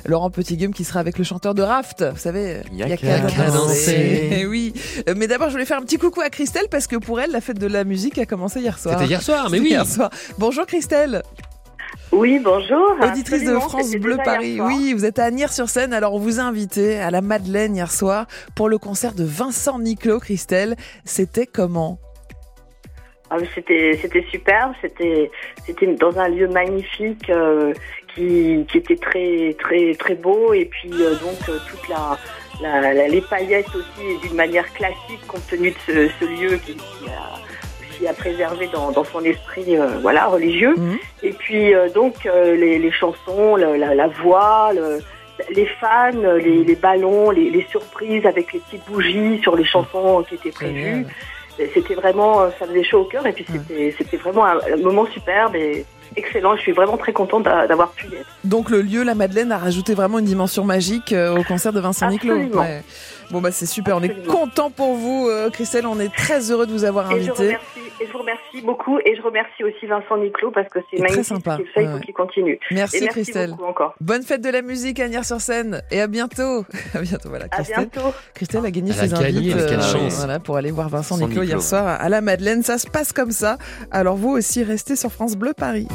Laurent 0.05 0.31
Petitgueum 0.31 0.73
qui 0.73 0.85
sera 0.85 1.01
avec 1.01 1.19
le 1.19 1.25
chanteur 1.25 1.55
de 1.55 1.63
Raft. 1.63 2.05
Vous 2.13 2.19
savez, 2.19 2.63
a 2.71 2.89
y 2.89 2.93
a 2.93 2.97
qu'à 2.97 3.19
danser. 3.51 4.31
Eh 4.33 4.47
oui. 4.47 4.73
Mais 5.17 5.27
d'abord, 5.27 5.49
je 5.49 5.53
voulais 5.53 5.65
faire 5.65 5.79
un 5.79 5.83
petit 5.83 5.99
coucou 5.99 6.21
à 6.21 6.31
Christelle 6.31 6.67
parce 6.71 6.87
que 6.87 6.97
pour 6.97 7.21
elle, 7.21 7.31
la 7.31 7.41
fête 7.41 7.59
de 7.59 7.67
la 7.67 7.85
musique 7.85 8.19
a 8.19 8.27
commencé 8.27 8.61
hier 8.61 8.79
soir. 8.79 8.99
C'était 8.99 9.11
hier 9.11 9.23
soir, 9.23 9.49
mais 9.51 9.61
oui. 9.61 9.71
hier 9.71 9.87
soir. 9.87 10.11
Bonjour 10.39 10.67
Christelle. 10.67 11.23
Oui, 12.13 12.41
bonjour. 12.43 12.97
Auditrice 13.03 13.45
de 13.45 13.55
France 13.55 13.93
Bleu 13.93 14.17
Paris. 14.25 14.61
Oui, 14.61 14.93
vous 14.95 15.05
êtes 15.05 15.19
à 15.19 15.25
Agnières-sur-Seine. 15.25 15.93
Alors, 15.93 16.15
on 16.15 16.19
vous 16.19 16.41
a 16.41 16.43
invité 16.43 16.99
à 16.99 17.11
la 17.11 17.21
Madeleine 17.21 17.77
hier 17.77 17.93
soir 17.93 18.27
pour 18.55 18.69
le 18.69 18.79
concert 18.79 19.13
de 19.13 19.25
Vincent 19.25 19.79
Niclot, 19.79 20.19
Christelle. 20.19 20.77
C'était 21.05 21.47
comment? 21.47 21.99
Ah, 23.31 23.37
C'était 23.55 23.99
c'était 24.01 24.25
superbe. 24.31 24.73
C'était 24.81 25.31
c'était 25.67 25.95
dans 25.95 26.19
un 26.19 26.29
lieu 26.29 26.49
magnifique 26.49 27.29
euh, 27.29 27.75
qui, 28.19 28.65
qui 28.71 28.79
était 28.79 28.97
très 28.97 29.55
très 29.59 29.95
très 29.95 30.15
beau. 30.15 30.53
Et 30.53 30.65
puis 30.67 30.91
euh, 30.93 31.15
donc 31.15 31.39
euh, 31.49 31.59
toute 31.71 31.89
la, 31.89 32.19
la, 32.61 32.93
la- 32.93 33.09
les 33.09 33.21
paillettes 33.23 33.69
aussi 33.75 34.07
d'une 34.23 34.37
manière 34.37 34.71
classique 34.75 35.25
compte 35.27 35.47
tenu 35.49 35.71
de 35.71 35.77
ce, 35.87 36.09
ce 36.21 36.25
lieu 36.25 36.57
qui, 36.59 36.77
qui 37.99 38.07
a 38.07 38.13
préservé 38.13 38.69
dans, 38.73 38.91
dans 38.93 39.05
son 39.05 39.23
esprit 39.25 39.77
euh, 39.77 39.99
voilà 40.03 40.27
religieux. 40.27 40.75
Mhm. 40.77 40.99
et 41.23 41.31
puis 41.33 41.75
euh, 41.75 41.89
donc 41.89 42.15
euh, 42.27 42.55
les, 42.57 42.79
les 42.79 42.93
chansons 42.93 43.57
le- 43.57 43.77
la, 43.77 43.95
la 43.95 44.09
voix 44.09 44.73
le- 44.75 45.01
les 45.51 45.67
fans, 45.81 46.11
les, 46.47 46.65
les 46.65 46.75
ballons, 46.75 47.31
les, 47.31 47.49
les 47.51 47.65
surprises 47.71 48.27
avec 48.27 48.53
les 48.53 48.59
petites 48.59 48.85
bougies 48.89 49.39
sur 49.41 49.55
les 49.55 49.65
chansons 49.65 50.25
qui 50.29 50.35
étaient 50.35 50.51
prévues. 50.51 51.07
C'était 51.75 51.95
vraiment, 51.95 52.51
ça 52.59 52.67
faisait 52.67 52.83
chaud 52.83 53.01
au 53.03 53.05
cœur. 53.05 53.25
Et 53.25 53.33
puis 53.33 53.45
c'était, 53.53 53.95
c'était 53.97 54.17
vraiment 54.17 54.45
un, 54.47 54.59
un 54.75 54.77
moment 54.83 55.07
superbe. 55.07 55.55
Et 55.55 55.85
excellent. 56.17 56.57
Je 56.57 56.63
suis 56.63 56.73
vraiment 56.73 56.97
très 56.97 57.13
contente 57.13 57.45
d'a- 57.45 57.67
d'avoir 57.67 57.91
pu 57.91 58.07
y 58.07 58.15
être. 58.17 58.27
Donc, 58.45 58.71
le 58.71 58.83
lieu, 58.83 59.03
la 59.03 59.15
Madeleine, 59.15 59.53
a 59.53 59.59
rajouté 59.59 59.95
vraiment 59.95 60.19
une 60.19 60.25
dimension 60.25 60.65
magique 60.65 61.13
euh, 61.13 61.37
au 61.37 61.43
concert 61.45 61.73
de 61.73 61.81
Vincent 61.81 62.09
Niclot. 62.09 62.33
Absolument. 62.35 62.65
Bon, 63.31 63.41
bah, 63.41 63.51
c'est 63.53 63.67
super. 63.67 63.97
On 63.99 64.03
est 64.03 64.27
content 64.27 64.71
pour 64.71 64.95
vous, 64.95 65.29
euh, 65.29 65.51
Christelle. 65.51 65.87
On 65.87 66.01
est 66.01 66.13
très 66.15 66.51
heureux 66.51 66.67
de 66.67 66.73
vous 66.73 66.85
avoir 66.85 67.11
Et 67.13 67.23
je, 67.23 67.31
invité. 67.31 67.57
Et 68.01 68.07
je 68.07 68.13
vous 68.13 68.19
remercie 68.19 68.61
beaucoup 68.63 68.99
et 69.01 69.15
je 69.17 69.23
remercie 69.23 69.65
aussi 69.65 69.87
Vincent 69.87 70.17
Niclot 70.17 70.51
parce 70.51 70.69
que 70.69 70.79
c'est 70.91 70.97
Et 70.97 71.01
très 71.01 71.09
magnifique 71.11 71.25
sympa. 71.25 71.53
ce 71.53 71.57
qu'il 71.63 71.67
fait, 71.73 71.83
il 71.83 71.87
Ouais, 71.89 71.93
faut 71.95 72.01
qu'il 72.01 72.15
continue. 72.15 72.59
Merci, 72.71 72.97
et 72.97 73.01
merci 73.01 73.13
Christelle. 73.23 73.51
beaucoup 73.51 73.65
encore. 73.65 73.95
Bonne 74.01 74.23
fête 74.23 74.41
de 74.43 74.51
la 74.51 74.63
musique 74.63 75.01
à 75.01 75.05
Agnières-sur-Seine. 75.05 75.83
Et 75.91 76.01
à 76.01 76.07
bientôt. 76.07 76.65
à 76.95 77.01
bientôt. 77.01 77.29
Voilà, 77.29 77.47
À 77.47 77.49
Christelle. 77.49 77.89
bientôt. 77.93 78.13
Christelle 78.35 78.67
a 78.67 78.71
gagné 78.71 78.93
Elle 78.93 78.99
a 79.01 79.09
ses 79.17 79.23
gagné, 79.25 79.53
invites 79.53 79.83
chance. 79.83 80.17
voilà, 80.19 80.39
pour 80.39 80.57
aller 80.57 80.71
voir 80.71 80.89
Vincent 80.89 81.19
Niclot 81.19 81.43
hier 81.43 81.61
soir 81.63 81.87
à 82.01 82.09
la 82.09 82.21
Madeleine. 82.21 82.63
Ça 82.63 82.79
se 82.79 82.87
passe 82.87 83.13
comme 83.13 83.31
ça. 83.33 83.59
Alors 83.91 84.17
vous 84.17 84.31
aussi, 84.31 84.63
restez 84.65 84.97
sur 84.97 85.11
France 85.13 85.37
Bleu 85.37 85.53
Paris. 85.57 85.89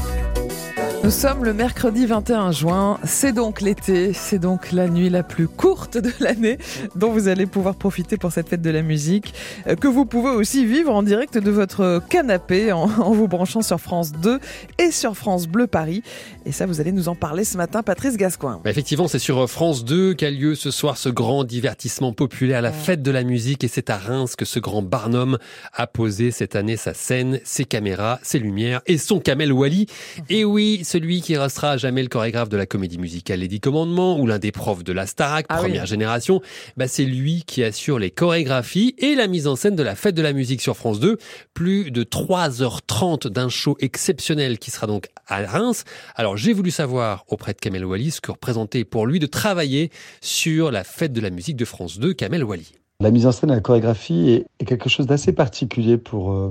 Nous 1.04 1.12
sommes 1.12 1.44
le 1.44 1.54
mercredi 1.54 2.06
21 2.06 2.54
juin, 2.54 2.98
c'est 3.04 3.34
donc 3.34 3.60
l'été, 3.60 4.14
c'est 4.14 4.40
donc 4.40 4.72
la 4.72 4.88
nuit 4.88 5.10
la 5.10 5.22
plus 5.22 5.50
courte 5.50 5.98
de 5.98 6.10
l'année 6.22 6.58
dont 6.96 7.12
vous 7.12 7.28
allez 7.28 7.46
pouvoir 7.46 7.76
profiter 7.76 8.16
pour 8.16 8.32
cette 8.32 8.48
fête 8.48 8.62
de 8.62 8.70
la 8.70 8.82
musique, 8.84 9.34
euh, 9.68 9.76
que 9.76 9.90
vous 9.90 10.06
pouvez 10.06 10.30
aussi 10.30 10.66
vivre 10.66 10.96
en 10.96 11.04
direct 11.04 11.38
de 11.38 11.52
votre 11.52 12.02
canapé 12.10 12.72
en, 12.72 12.84
en 13.02 13.12
vous 13.12 13.28
branchant 13.28 13.62
sur 13.62 13.82
France 13.82 14.14
2 14.14 14.40
et 14.80 14.92
sur 14.92 15.18
France 15.18 15.46
Bleu 15.46 15.68
Paris. 15.68 16.04
Et 16.46 16.54
ça, 16.54 16.66
vous 16.66 16.80
allez 16.80 16.94
nous 16.94 17.10
en 17.10 17.16
parler 17.16 17.44
ce 17.44 17.58
matin, 17.58 17.84
Patrice 17.84 18.16
Gascoin. 18.16 18.62
Bah, 18.64 18.70
effectivement, 18.70 19.10
c'est 19.10 19.20
sur 19.20 19.50
France 19.50 19.84
2 19.84 20.14
qu'a 20.14 20.32
lieu 20.32 20.56
ce 20.56 20.72
soir 20.72 20.98
ce 20.98 21.10
grand 21.10 21.44
divertissement 21.44 22.14
populaire, 22.14 22.62
la 22.62 22.72
fête 22.72 23.02
de 23.02 23.12
la 23.12 23.24
musique. 23.24 23.66
Et 23.66 23.68
c'est 23.68 23.90
à 23.90 23.98
Reims 23.98 24.38
que 24.38 24.46
ce 24.46 24.60
grand 24.60 24.82
Barnum 24.82 25.38
a 25.74 25.86
posé 25.86 26.32
cette 26.32 26.56
année 26.56 26.78
sa 26.78 26.94
scène, 26.94 27.42
ses 27.44 27.66
caméras, 27.66 28.20
ses 28.24 28.40
lumières 28.40 28.82
et 28.86 28.98
son 28.98 29.20
Kamel 29.20 29.52
Wally. 29.52 29.88
Et 30.30 30.46
oui, 30.46 30.82
celui 30.94 31.22
qui 31.22 31.36
restera 31.36 31.72
à 31.72 31.78
jamais 31.78 32.04
le 32.04 32.08
chorégraphe 32.08 32.50
de 32.50 32.58
la 32.58 32.68
comédie 32.68 33.00
musicale 33.00 33.40
Les 33.40 33.48
Dix 33.48 33.60
Commandements 33.60 34.20
ou 34.20 34.28
l'un 34.28 34.38
des 34.38 34.52
profs 34.52 34.84
de 34.84 34.94
la 34.94 35.08
Starac, 35.08 35.48
Ah 35.50 35.56
oui. 35.56 35.62
première 35.70 35.88
génération, 35.88 36.40
bah, 36.78 36.88
c'est 36.88 37.04
lui 37.06 37.44
qui 37.48 37.64
assure 37.64 37.98
les 37.98 38.12
chorégraphies 38.12 38.94
et 39.00 39.16
la 39.16 39.26
mise 39.26 39.48
en 39.48 39.56
scène 39.56 39.76
de 39.76 39.82
la 39.82 39.96
fête 39.96 40.14
de 40.14 40.22
la 40.22 40.34
musique 40.34 40.62
sur 40.62 40.78
France 40.78 41.00
2. 41.00 41.18
Plus 41.56 41.90
de 41.90 42.04
3h30 42.04 43.28
d'un 43.28 43.50
show 43.50 43.76
exceptionnel 43.80 44.60
qui 44.60 44.70
sera 44.70 44.86
donc 44.86 45.08
à 45.26 45.44
Reims. 45.44 45.84
Alors 46.14 46.38
j'ai 46.38 46.54
voulu 46.54 46.70
savoir 46.70 47.26
auprès 47.28 47.54
de 47.54 47.58
Kamel 47.60 47.86
Wally 47.86 48.12
ce 48.12 48.22
que 48.22 48.30
représentait 48.32 48.84
pour 48.84 49.08
lui 49.08 49.18
de 49.18 49.26
travailler 49.26 49.90
sur 50.22 50.70
la 50.70 50.84
fête 50.84 51.12
de 51.12 51.22
la 51.22 51.32
musique 51.32 51.56
de 51.56 51.66
France 51.66 51.98
2, 51.98 52.14
Kamel 52.14 52.44
Wally. 52.44 52.68
La 53.00 53.12
mise 53.12 53.26
en 53.26 53.32
scène 53.32 53.50
et 53.50 53.56
la 53.56 53.60
chorégraphie 53.60 54.30
est, 54.30 54.46
quelque 54.66 54.88
chose 54.88 55.08
d'assez 55.08 55.34
particulier 55.34 55.98
pour 55.98 56.32
euh, 56.32 56.50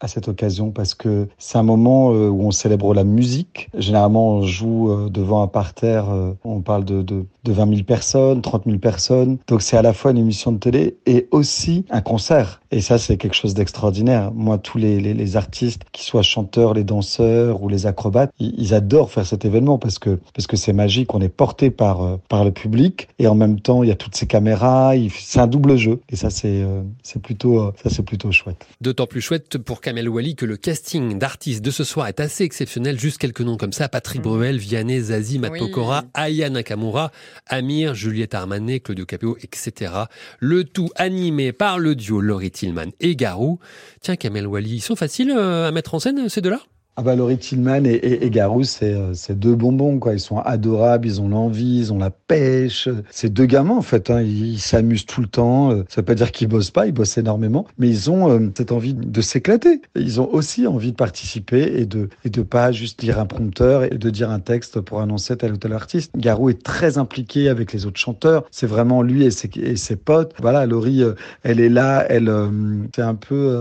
à 0.00 0.08
cette 0.08 0.28
occasion 0.28 0.70
parce 0.70 0.94
que 0.94 1.28
c'est 1.36 1.58
un 1.58 1.62
moment 1.62 2.10
euh, 2.10 2.30
où 2.30 2.40
on 2.40 2.52
célèbre 2.52 2.94
la 2.94 3.04
musique. 3.04 3.68
Généralement, 3.76 4.36
on 4.36 4.42
joue 4.42 4.90
euh, 4.90 5.10
devant 5.10 5.42
un 5.42 5.46
parterre. 5.46 6.06
on 6.42 6.62
parle 6.62 6.86
de, 6.86 7.02
de, 7.02 7.26
de 7.44 7.52
20 7.52 7.68
000 7.68 7.82
personnes, 7.82 8.40
30 8.40 8.64
000 8.64 8.78
personnes. 8.78 9.36
Donc 9.46 9.60
c'est 9.60 9.76
à 9.76 9.82
la 9.82 9.92
fois 9.92 10.12
une 10.12 10.16
émission 10.16 10.52
de 10.52 10.58
télé 10.58 10.96
et 11.04 11.28
aussi 11.32 11.84
un 11.90 12.00
concert. 12.00 12.62
Et 12.70 12.80
ça, 12.80 12.96
c'est 12.96 13.18
quelque 13.18 13.36
chose 13.36 13.52
d'extraordinaire. 13.52 14.32
Moi, 14.32 14.56
tous 14.56 14.78
les, 14.78 15.00
les, 15.00 15.36
artistes, 15.36 15.82
qui 15.92 16.02
soient 16.02 16.22
chanteurs, 16.22 16.72
les 16.72 16.82
danseurs 16.82 17.62
ou 17.62 17.68
les 17.68 17.86
acrobates, 17.86 18.32
ils, 18.38 18.54
ils 18.56 18.72
adorent 18.72 19.10
faire 19.10 19.26
cet 19.26 19.44
événement 19.44 19.78
parce 19.78 19.98
que 19.98 20.18
parce 20.32 20.46
que 20.46 20.56
c'est 20.56 20.72
magique. 20.72 21.14
On 21.14 21.20
est 21.20 21.28
porté 21.28 21.70
par 21.70 22.18
par 22.28 22.42
le 22.42 22.52
public 22.52 23.08
et 23.18 23.28
en 23.28 23.34
même 23.34 23.60
temps, 23.60 23.82
il 23.82 23.90
y 23.90 23.92
a 23.92 23.96
toutes 23.96 24.16
ces 24.16 24.26
caméras. 24.26 24.94
C'est 25.10 25.40
un 25.40 25.46
double 25.46 25.63
jeu 25.76 26.00
et 26.08 26.16
ça, 26.16 26.30
c'est 26.30 26.62
euh, 26.62 26.82
c'est 27.02 27.20
plutôt 27.20 27.60
euh, 27.60 27.72
ça, 27.82 27.90
c'est 27.90 28.02
plutôt 28.02 28.30
chouette. 28.32 28.66
D'autant 28.80 29.06
plus 29.06 29.20
chouette 29.20 29.58
pour 29.58 29.80
Kamel 29.80 30.08
Wally 30.08 30.36
que 30.36 30.46
le 30.46 30.56
casting 30.56 31.18
d'artistes 31.18 31.64
de 31.64 31.70
ce 31.70 31.84
soir 31.84 32.06
est 32.08 32.20
assez 32.20 32.44
exceptionnel. 32.44 32.98
Juste 32.98 33.18
quelques 33.18 33.40
noms 33.40 33.56
comme 33.56 33.72
ça 33.72 33.88
Patrick 33.88 34.22
Bruel, 34.22 34.58
Vianney, 34.58 35.00
Zazie, 35.00 35.38
Matt 35.38 35.52
Oui. 35.52 35.58
Pokora, 35.58 36.04
Aya 36.14 36.50
Nakamura, 36.50 37.10
Amir, 37.46 37.94
Juliette 37.94 38.34
Armanet, 38.34 38.80
Claudio 38.80 39.06
Capéo, 39.06 39.36
etc. 39.42 39.92
Le 40.38 40.64
tout 40.64 40.90
animé 40.96 41.52
par 41.52 41.78
le 41.78 41.94
duo 41.94 42.20
Laurie 42.20 42.50
Tillman 42.50 42.90
et 43.00 43.16
Garou. 43.16 43.58
Tiens, 44.00 44.16
Kamel 44.16 44.46
Wally, 44.46 44.76
ils 44.76 44.80
sont 44.80 44.96
faciles 44.96 45.30
euh, 45.30 45.68
à 45.68 45.70
mettre 45.70 45.94
en 45.94 45.98
scène 45.98 46.28
ces 46.28 46.40
deux-là? 46.40 46.60
Ah 46.96 47.02
bah 47.02 47.16
Laurie 47.16 47.38
Tillman 47.38 47.84
et, 47.86 48.30
Garou, 48.30 48.62
c'est 48.62 48.94
euh, 48.94 49.14
c'est 49.14 49.36
deux 49.36 49.56
bonbons 49.56 49.98
quoi. 49.98 50.12
Ils 50.12 50.20
sont 50.20 50.38
adorables, 50.38 51.08
ils 51.08 51.20
ont 51.20 51.28
l'envie, 51.28 51.78
ils 51.80 51.92
ont 51.92 51.98
la 51.98 52.10
pêche. 52.10 52.88
C'est 53.10 53.32
deux 53.32 53.46
gamins 53.46 53.74
en 53.74 53.82
fait. 53.82 54.10
Hein. 54.10 54.22
Ils 54.22 54.60
s'amusent 54.60 55.04
tout 55.04 55.20
le 55.20 55.26
temps. 55.26 55.72
Euh, 55.72 55.84
Ça 55.88 56.02
veut 56.02 56.04
pas 56.04 56.14
dire 56.14 56.30
qu'ils 56.30 56.46
bossent 56.46 56.70
pas, 56.70 56.86
ils 56.86 56.92
bossent 56.92 57.18
énormément, 57.18 57.66
mais 57.78 57.88
ils 57.88 58.12
ont 58.12 58.30
euh, 58.30 58.48
cette 58.56 58.70
envie 58.70 58.94
de 58.94 59.20
s'éclater. 59.20 59.82
Ils 59.96 60.20
ont 60.20 60.32
aussi 60.32 60.68
envie 60.68 60.92
de 60.92 60.96
participer 60.96 61.80
et 61.80 61.84
de 61.84 62.10
et 62.24 62.30
pas 62.44 62.70
juste 62.70 63.02
lire 63.02 63.18
un 63.18 63.26
prompteur 63.26 63.82
et 63.82 63.98
de 63.98 64.10
dire 64.10 64.30
un 64.30 64.38
texte 64.38 64.80
pour 64.80 65.00
annoncer 65.00 65.36
tel 65.36 65.52
ou 65.52 65.56
tel 65.56 65.72
artiste. 65.72 66.12
Garou 66.16 66.48
est 66.48 66.62
très 66.62 66.96
impliqué 66.96 67.48
avec 67.48 67.72
les 67.72 67.86
autres 67.86 67.98
chanteurs. 67.98 68.44
C'est 68.52 68.68
vraiment 68.68 69.02
lui 69.02 69.24
et 69.24 69.30
ses, 69.32 69.96
potes. 69.96 70.32
Voilà, 70.40 70.64
Laurie, 70.64 71.02
elle 71.42 71.58
est 71.58 71.68
là. 71.68 72.06
Elle 72.08 72.32
c'est 72.94 73.02
un 73.02 73.16
peu 73.16 73.58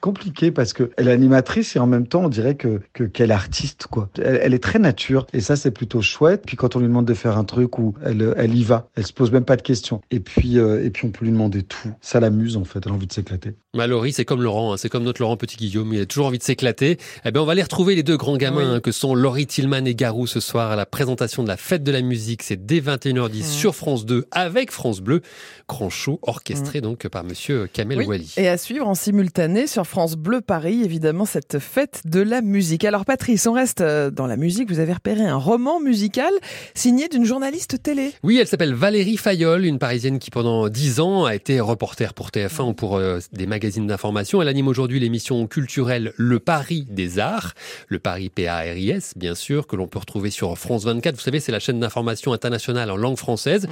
compliqué 0.00 0.50
parce 0.50 0.72
que 0.72 0.90
elle 0.96 1.08
est 1.08 1.12
animatrice 1.12 1.76
et 1.76 1.78
en 1.78 1.86
même 1.86 2.06
temps 2.06 2.22
on 2.24 2.28
dirait 2.28 2.45
que 2.54 2.80
que 2.92 3.04
qu'elle 3.04 3.30
est 3.30 3.34
artiste 3.34 3.86
quoi. 3.90 4.08
Elle, 4.18 4.40
elle 4.42 4.54
est 4.54 4.62
très 4.62 4.78
nature 4.78 5.26
et 5.32 5.40
ça 5.40 5.56
c'est 5.56 5.70
plutôt 5.70 6.02
chouette. 6.02 6.42
Puis 6.46 6.56
quand 6.56 6.76
on 6.76 6.80
lui 6.80 6.88
demande 6.88 7.06
de 7.06 7.14
faire 7.14 7.38
un 7.38 7.44
truc 7.44 7.78
où 7.78 7.94
elle 8.04 8.34
elle 8.36 8.54
y 8.54 8.64
va, 8.64 8.88
elle 8.96 9.06
se 9.06 9.12
pose 9.12 9.32
même 9.32 9.44
pas 9.44 9.56
de 9.56 9.62
questions. 9.62 10.00
Et 10.10 10.20
puis 10.20 10.58
euh, 10.58 10.84
et 10.84 10.90
puis 10.90 11.06
on 11.06 11.10
peut 11.10 11.24
lui 11.24 11.32
demander 11.32 11.62
tout. 11.62 11.92
Ça 12.00 12.20
l'amuse 12.20 12.56
en 12.56 12.64
fait. 12.64 12.80
Elle 12.84 12.92
a 12.92 12.94
envie 12.94 13.06
de 13.06 13.12
s'éclater. 13.12 13.54
Bah, 13.76 13.86
Laurie, 13.86 14.12
c'est 14.12 14.24
comme 14.24 14.42
Laurent, 14.42 14.72
hein, 14.72 14.76
c'est 14.78 14.88
comme 14.88 15.02
notre 15.02 15.20
Laurent 15.20 15.36
Petit-Guillaume, 15.36 15.92
il 15.92 16.00
a 16.00 16.06
toujours 16.06 16.26
envie 16.26 16.38
de 16.38 16.42
s'éclater. 16.42 16.98
Eh 17.26 17.30
ben, 17.30 17.40
on 17.40 17.44
va 17.44 17.52
aller 17.52 17.62
retrouver 17.62 17.94
les 17.94 18.02
deux 18.02 18.16
grands 18.16 18.38
gamins 18.38 18.74
hein, 18.74 18.80
que 18.80 18.90
sont 18.90 19.14
Laurie 19.14 19.46
Tillman 19.46 19.84
et 19.84 19.94
Garou 19.94 20.26
ce 20.26 20.40
soir 20.40 20.70
à 20.70 20.76
la 20.76 20.86
présentation 20.86 21.42
de 21.42 21.48
la 21.48 21.58
fête 21.58 21.82
de 21.82 21.92
la 21.92 22.00
musique. 22.00 22.42
C'est 22.42 22.64
dès 22.64 22.80
21h10 22.80 23.44
sur 23.44 23.74
France 23.74 24.06
2 24.06 24.26
avec 24.30 24.70
France 24.70 25.00
Bleu. 25.00 25.20
Grand 25.68 25.90
show 25.90 26.18
orchestré 26.22 26.80
donc 26.80 27.06
par 27.08 27.24
monsieur 27.24 27.68
Kamel 27.70 27.98
Oui, 27.98 28.06
Wally. 28.06 28.34
Et 28.38 28.48
à 28.48 28.56
suivre 28.56 28.88
en 28.88 28.94
simultané 28.94 29.66
sur 29.66 29.86
France 29.86 30.16
Bleu 30.16 30.40
Paris, 30.40 30.82
évidemment, 30.82 31.26
cette 31.26 31.58
fête 31.58 32.00
de 32.06 32.20
la 32.20 32.35
musique. 32.42 32.84
Alors 32.84 33.04
Patrice, 33.04 33.46
on 33.46 33.52
reste 33.52 33.80
euh, 33.80 34.10
dans 34.10 34.26
la 34.26 34.36
musique. 34.36 34.70
Vous 34.70 34.78
avez 34.78 34.92
repéré 34.92 35.24
un 35.26 35.36
roman 35.36 35.80
musical 35.80 36.32
signé 36.74 37.08
d'une 37.08 37.24
journaliste 37.24 37.82
télé. 37.82 38.12
Oui, 38.22 38.38
elle 38.40 38.46
s'appelle 38.46 38.74
Valérie 38.74 39.16
Fayolle, 39.16 39.64
une 39.64 39.78
Parisienne 39.78 40.18
qui 40.18 40.30
pendant 40.30 40.68
10 40.68 41.00
ans 41.00 41.24
a 41.24 41.34
été 41.34 41.60
reporter 41.60 42.14
pour 42.14 42.30
TF1 42.30 42.70
ou 42.70 42.72
pour 42.74 42.96
euh, 42.96 43.18
des 43.32 43.46
magazines 43.46 43.86
d'information. 43.86 44.42
Elle 44.42 44.48
anime 44.48 44.68
aujourd'hui 44.68 45.00
l'émission 45.00 45.46
culturelle 45.46 46.12
Le 46.16 46.38
Paris 46.38 46.86
des 46.90 47.18
Arts, 47.18 47.54
le 47.88 47.98
Paris 47.98 48.28
P-A-R-I-S 48.28 49.14
bien 49.16 49.34
sûr, 49.34 49.66
que 49.66 49.76
l'on 49.76 49.86
peut 49.86 49.98
retrouver 49.98 50.30
sur 50.30 50.56
France 50.58 50.84
24. 50.84 51.14
Vous 51.14 51.20
savez, 51.20 51.40
c'est 51.40 51.52
la 51.52 51.60
chaîne 51.60 51.80
d'information 51.80 52.32
internationale 52.32 52.90
en 52.90 52.96
langue 52.96 53.16
française. 53.16 53.66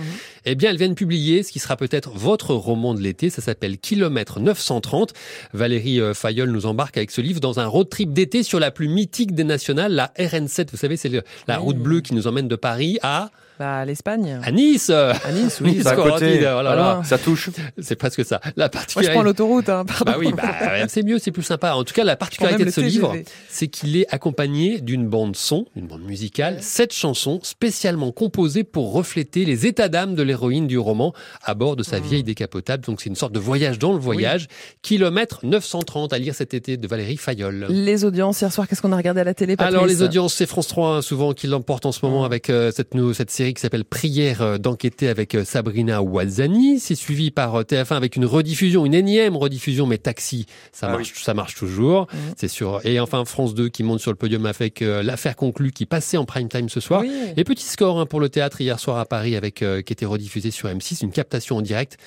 Eh 0.45 0.55
bien, 0.55 0.71
elle 0.71 0.79
vient 0.79 0.89
de 0.89 0.95
publier 0.95 1.43
ce 1.43 1.53
qui 1.53 1.59
sera 1.59 1.77
peut-être 1.77 2.11
votre 2.11 2.55
roman 2.55 2.95
de 2.95 3.01
l'été. 3.01 3.31
Ça 3.31 3.43
s'appelle 3.43 3.79
Kilomètre 3.79 4.41
930. 4.41 5.13
Valérie 5.53 6.01
euh, 6.01 6.15
Fayolle 6.15 6.51
nous 6.51 6.67
embarque 6.67 6.97
avec 6.97 7.11
ce 7.11 7.21
livre 7.21 7.41
dans 7.41 7.61
un 7.61 7.67
road 7.67 7.89
trip 7.89 8.13
d'été 8.13 8.43
sur 8.43 8.54
la 8.59 8.71
plus 8.71 8.89
mythique 8.89 9.35
des 9.35 9.45
nationales, 9.45 9.93
la 9.93 10.13
RN7. 10.19 10.71
Vous 10.71 10.77
savez, 10.77 10.97
c'est 10.97 11.11
la 11.47 11.59
route 11.59 11.79
bleue 11.79 12.01
qui 12.01 12.15
nous 12.15 12.27
emmène 12.27 12.49
de 12.49 12.57
Paris 12.57 12.99
à 13.03 13.31
Bah, 13.59 13.85
l'Espagne. 13.85 14.41
à 14.43 14.51
Nice. 14.51 14.91
À 14.91 15.15
Nice, 15.33 15.61
oui. 15.63 15.81
À 15.87 15.95
côté. 15.95 16.09
Correntine, 16.09 16.47
oh 16.59 16.63
loin. 16.63 17.05
Ça 17.05 17.19
touche. 17.19 17.51
C'est 17.79 17.97
presque 17.97 18.25
ça. 18.25 18.41
La 18.57 18.65
Moi, 18.65 18.67
je 18.67 18.71
particularité. 18.71 19.13
prends 19.15 19.23
l'autoroute, 19.23 19.69
hein, 19.69 19.85
pardon. 19.85 20.05
Bah 20.13 20.17
oui, 20.19 20.33
bah, 20.37 20.89
c'est 20.89 21.03
mieux, 21.03 21.19
c'est 21.19 21.31
plus 21.31 21.43
sympa. 21.43 21.75
En 21.75 21.85
tout 21.85 21.95
cas, 21.95 22.05
la 22.05 22.17
particularité 22.17 22.65
de 22.65 22.71
ce 22.71 22.81
livre, 22.81 23.15
c'est 23.49 23.69
qu'il 23.69 23.97
est 23.97 24.07
accompagné 24.13 24.81
d'une 24.81 25.07
bande 25.09 25.37
son, 25.37 25.67
une 25.77 25.87
bande 25.87 26.03
musicale, 26.03 26.59
sept 26.63 26.93
chansons 26.93 27.41
spécialement 27.43 28.11
composées 28.13 28.65
pour 28.65 28.93
refléter 28.93 29.45
les 29.45 29.67
états 29.67 29.89
d'âme 29.89 30.15
de 30.15 30.23
l'héroïne 30.23 30.67
du 30.67 30.79
roman 30.79 31.13
à 31.43 31.55
bord 31.55 31.77
de 31.77 31.83
sa 31.83 32.01
Mmh. 32.01 32.03
vieille 32.03 32.23
décapotable. 32.25 32.85
Donc 32.85 33.01
c'est 33.03 33.09
une 33.09 33.15
sorte 33.17 33.33
de 33.33 33.39
voyage 33.39 33.79
dans 33.79 33.93
le 33.93 33.99
voyage. 33.99 34.47
Kilomètre 34.83 35.41
930 35.45 36.13
à 36.13 36.19
lire 36.19 36.35
cet 36.35 36.55
été 36.55 36.77
de 36.77 36.87
Valérie 36.89 37.17
Fayolle. 37.17 37.67
Les 37.69 38.05
audiences, 38.05 38.41
hier 38.41 38.53
soir, 38.53 38.67
qu'est-ce 38.69 38.83
qu'on 38.83 38.93
a 38.93 38.97
regardé 38.97 39.21
à 39.21 39.25
la 39.25 39.35
télé, 39.35 39.57
Patrice? 39.57 39.75
Alors 39.75 39.87
les 39.87 40.03
audiences, 40.03 40.35
c'est 40.35 40.47
France 40.47 40.67
3 40.69 40.89
hein, 40.97 41.03
souvent 41.03 41.33
qui 41.33 41.47
l'emporte 41.47 41.87
en 41.87 41.93
ce 41.93 42.05
Mmh. 42.05 42.09
moment 42.09 42.25
avec 42.25 42.51
euh, 42.51 42.71
cette, 42.75 42.91
cette 43.15 43.31
série 43.31 43.44
qui 43.53 43.61
s'appelle 43.61 43.85
Prière 43.85 44.43
euh, 44.43 44.59
d'enquêter 44.59 45.09
avec 45.09 45.35
euh, 45.35 45.45
Sabrina 45.45 46.03
Ouazani. 46.03 46.79
C'est 46.79 46.95
suivi 46.95 47.31
par 47.31 47.57
euh, 47.57 47.63
TF1 47.63 47.97
avec 47.97 48.17
une 48.17 48.25
rediffusion, 48.25 48.87
une 48.87 48.95
énième 48.95 49.37
rediffusion, 49.37 49.87
mais 49.87 49.99
Taxi, 49.99 50.47
ça 50.73 50.87
Ah 50.89 50.93
marche, 50.93 51.13
ça 51.23 51.35
marche 51.35 51.55
toujours. 51.55 52.03
Mmh. 52.03 52.17
C'est 52.37 52.49
sûr. 52.49 52.81
Et 52.85 53.01
enfin 53.01 53.25
France 53.25 53.55
2 53.55 53.69
qui 53.69 53.83
monte 53.83 54.01
sur 54.01 54.11
le 54.11 54.17
podium 54.17 54.47
avec 54.47 54.81
l'affaire 54.81 55.37
conclue 55.37 55.73
qui 55.73 55.87
passait 55.87 56.17
en 56.17 56.25
prime 56.25 56.49
time 56.49 56.69
ce 56.69 56.81
soir. 56.81 57.03
Oui. 57.03 57.11
Et 57.37 57.45
petit 57.45 57.65
score 57.65 58.01
hein, 58.01 58.07
pour 58.07 58.21
le 58.21 58.29
théâtre 58.29 58.61
hier 58.61 58.79
soir 58.79 58.99
à 58.99 59.05
Paris 59.05 59.37
avec 59.37 59.57
qui 59.57 59.93
était 59.93 60.07
rediffusé 60.07 60.51
sur 60.51 60.69
M6, 60.69 61.03
une 61.03 61.13
captation 61.13 61.57
en 61.57 61.63
direct 61.63 61.99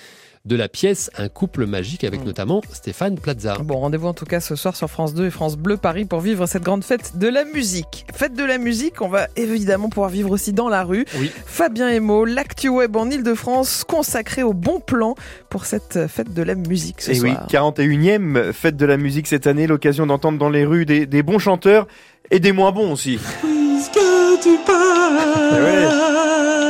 de 0.48 0.56
la 0.56 0.70
pièce 0.70 1.12
Un 1.18 1.30
couple 1.30 1.66
magique 1.66 2.04
avec 2.04 2.26
notamment 2.26 2.62
Stéphane 2.72 3.20
Plaza. 3.20 3.58
Bon, 3.64 3.80
rendez-vous 3.80 4.08
en 4.08 4.14
tout 4.14 4.26
cas 4.26 4.40
ce 4.40 4.56
soir 4.56 4.76
sur 4.76 4.90
France 4.90 5.14
2 5.14 5.28
et 5.28 5.30
France 5.30 5.58
Bleu 5.58 5.78
Paris 5.78 6.06
pour 6.06 6.22
vivre 6.22 6.46
cette 6.48 6.64
grande 6.64 6.84
fête 6.84 7.18
de 7.18 7.28
la 7.28 7.44
musique. 7.44 8.06
Fête 8.16 8.34
de 8.34 8.44
la 8.44 8.58
musique, 8.58 9.02
on 9.02 9.10
va 9.10 9.28
évidemment 9.36 9.90
pouvoir 9.90 10.10
vivre 10.10 10.32
aussi 10.32 10.54
dans 10.54 10.70
la 10.70 10.84
rue. 10.84 11.06
Oui. 11.20 11.32
Fabien 11.46 11.90
Emo, 11.90 12.26
l'actu 12.26 12.70
web 12.70 12.96
en 12.96 13.10
Ile-de-France 13.10 13.84
consacré 13.86 14.44
au 14.44 14.54
bon 14.54 14.80
plan 14.80 15.16
pour 15.50 15.66
cette 15.66 16.08
fête 16.08 16.34
de 16.34 16.44
la 16.44 16.56
musique 16.56 17.02
ce 17.02 17.12
Et 17.12 17.20
oui, 17.20 17.34
soir. 17.34 17.48
41e 17.74 18.54
fête 18.54 18.78
de 18.78 18.86
la 18.86 18.98
musique 18.98 19.28
cette 19.28 19.48
année, 19.48 19.68
l'occasion 19.68 20.06
d'entendre 20.08 20.38
dans 20.38 20.50
les 20.50 20.66
rues 20.66 20.86
des, 20.86 21.06
des 21.06 21.24
bons 21.24 21.40
chanteurs 21.40 21.88
et 22.32 22.40
des 22.40 22.54
moins 22.54 22.72
bons 22.72 22.92
aussi. 22.94 23.20
Eh 23.44 23.48
ouais. 25.62 25.88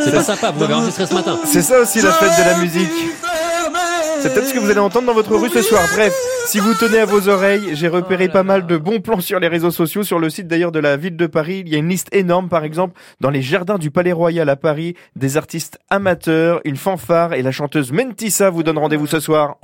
C'est 0.04 0.12
pas 0.12 0.24
sympa, 0.24 0.52
vous 0.52 0.60
m'avez 0.62 0.74
enregistré 0.74 1.06
ce 1.06 1.14
matin. 1.14 1.38
C'est 1.46 1.62
ça 1.62 1.80
aussi 1.82 2.02
la 2.02 2.12
fête 2.12 2.32
de 2.38 2.50
la 2.50 2.58
musique. 2.60 2.90
C'est 4.28 4.34
peut-être 4.34 4.50
ce 4.50 4.54
que 4.54 4.60
vous 4.60 4.70
allez 4.70 4.80
entendre 4.80 5.08
dans 5.08 5.14
votre 5.14 5.34
rue 5.38 5.50
ce 5.50 5.62
soir. 5.62 5.82
Bref, 5.96 6.14
si 6.48 6.60
vous 6.60 6.74
tenez 6.74 7.00
à 7.00 7.06
vos 7.06 7.30
oreilles, 7.30 7.76
j'ai 7.76 7.88
repéré 7.88 8.26
Oh 8.26 8.28
là 8.28 8.34
pas 8.34 8.44
mal 8.44 8.68
de 8.68 8.76
bons 8.76 9.00
plans 9.00 9.22
sur 9.22 9.40
les 9.40 9.48
réseaux 9.48 9.72
sociaux. 9.72 10.04
Sur 10.04 10.20
le 10.20 10.30
site 10.30 10.48
d'ailleurs 10.48 10.74
de 10.74 10.80
la 10.80 10.98
ville 10.98 11.16
de 11.16 11.28
Paris, 11.28 11.64
il 11.66 11.72
y 11.72 11.76
a 11.76 11.78
une 11.78 11.88
liste 11.88 12.14
énorme, 12.14 12.50
par 12.50 12.66
exemple, 12.66 13.00
dans 13.22 13.30
les 13.30 13.42
jardins 13.42 13.78
du 13.78 13.90
Palais 13.90 14.12
Royal 14.12 14.50
à 14.50 14.58
Paris, 14.58 14.96
des 15.16 15.38
artistes 15.38 15.80
amateurs, 15.90 16.60
une 16.66 16.76
fanfare 16.76 17.36
et 17.36 17.42
la 17.42 17.52
chanteuse 17.52 17.94
Mentissa 17.94 18.50
vous 18.50 18.64
donne 18.64 18.78
rendez-vous 18.78 19.08
ce 19.08 19.22
soir. 19.22 19.60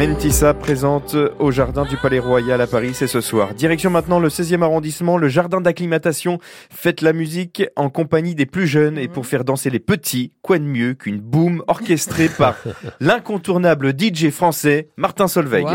Mentissa 0.00 0.54
présente 0.54 1.14
au 1.38 1.50
jardin 1.50 1.84
du 1.84 1.98
Palais 1.98 2.20
Royal 2.20 2.58
à 2.58 2.66
Paris, 2.66 2.92
c'est 2.94 3.06
ce 3.06 3.20
soir. 3.20 3.52
Direction 3.52 3.90
maintenant 3.90 4.18
le 4.18 4.30
16e 4.30 4.62
arrondissement, 4.62 5.18
le 5.18 5.28
jardin 5.28 5.60
d'acclimatation. 5.60 6.38
Faites 6.70 7.02
la 7.02 7.12
musique 7.12 7.64
en 7.76 7.90
compagnie 7.90 8.34
des 8.34 8.46
plus 8.46 8.66
jeunes 8.66 8.96
et 8.96 9.08
pour 9.08 9.26
faire 9.26 9.44
danser 9.44 9.68
les 9.68 9.78
petits, 9.78 10.32
quoi 10.40 10.58
de 10.58 10.64
mieux 10.64 10.94
qu'une 10.94 11.20
boom 11.20 11.62
orchestrée 11.66 12.30
par 12.30 12.56
l'incontournable 13.00 13.92
DJ 13.92 14.30
français 14.30 14.88
Martin 14.96 15.28
Solveig. 15.28 15.66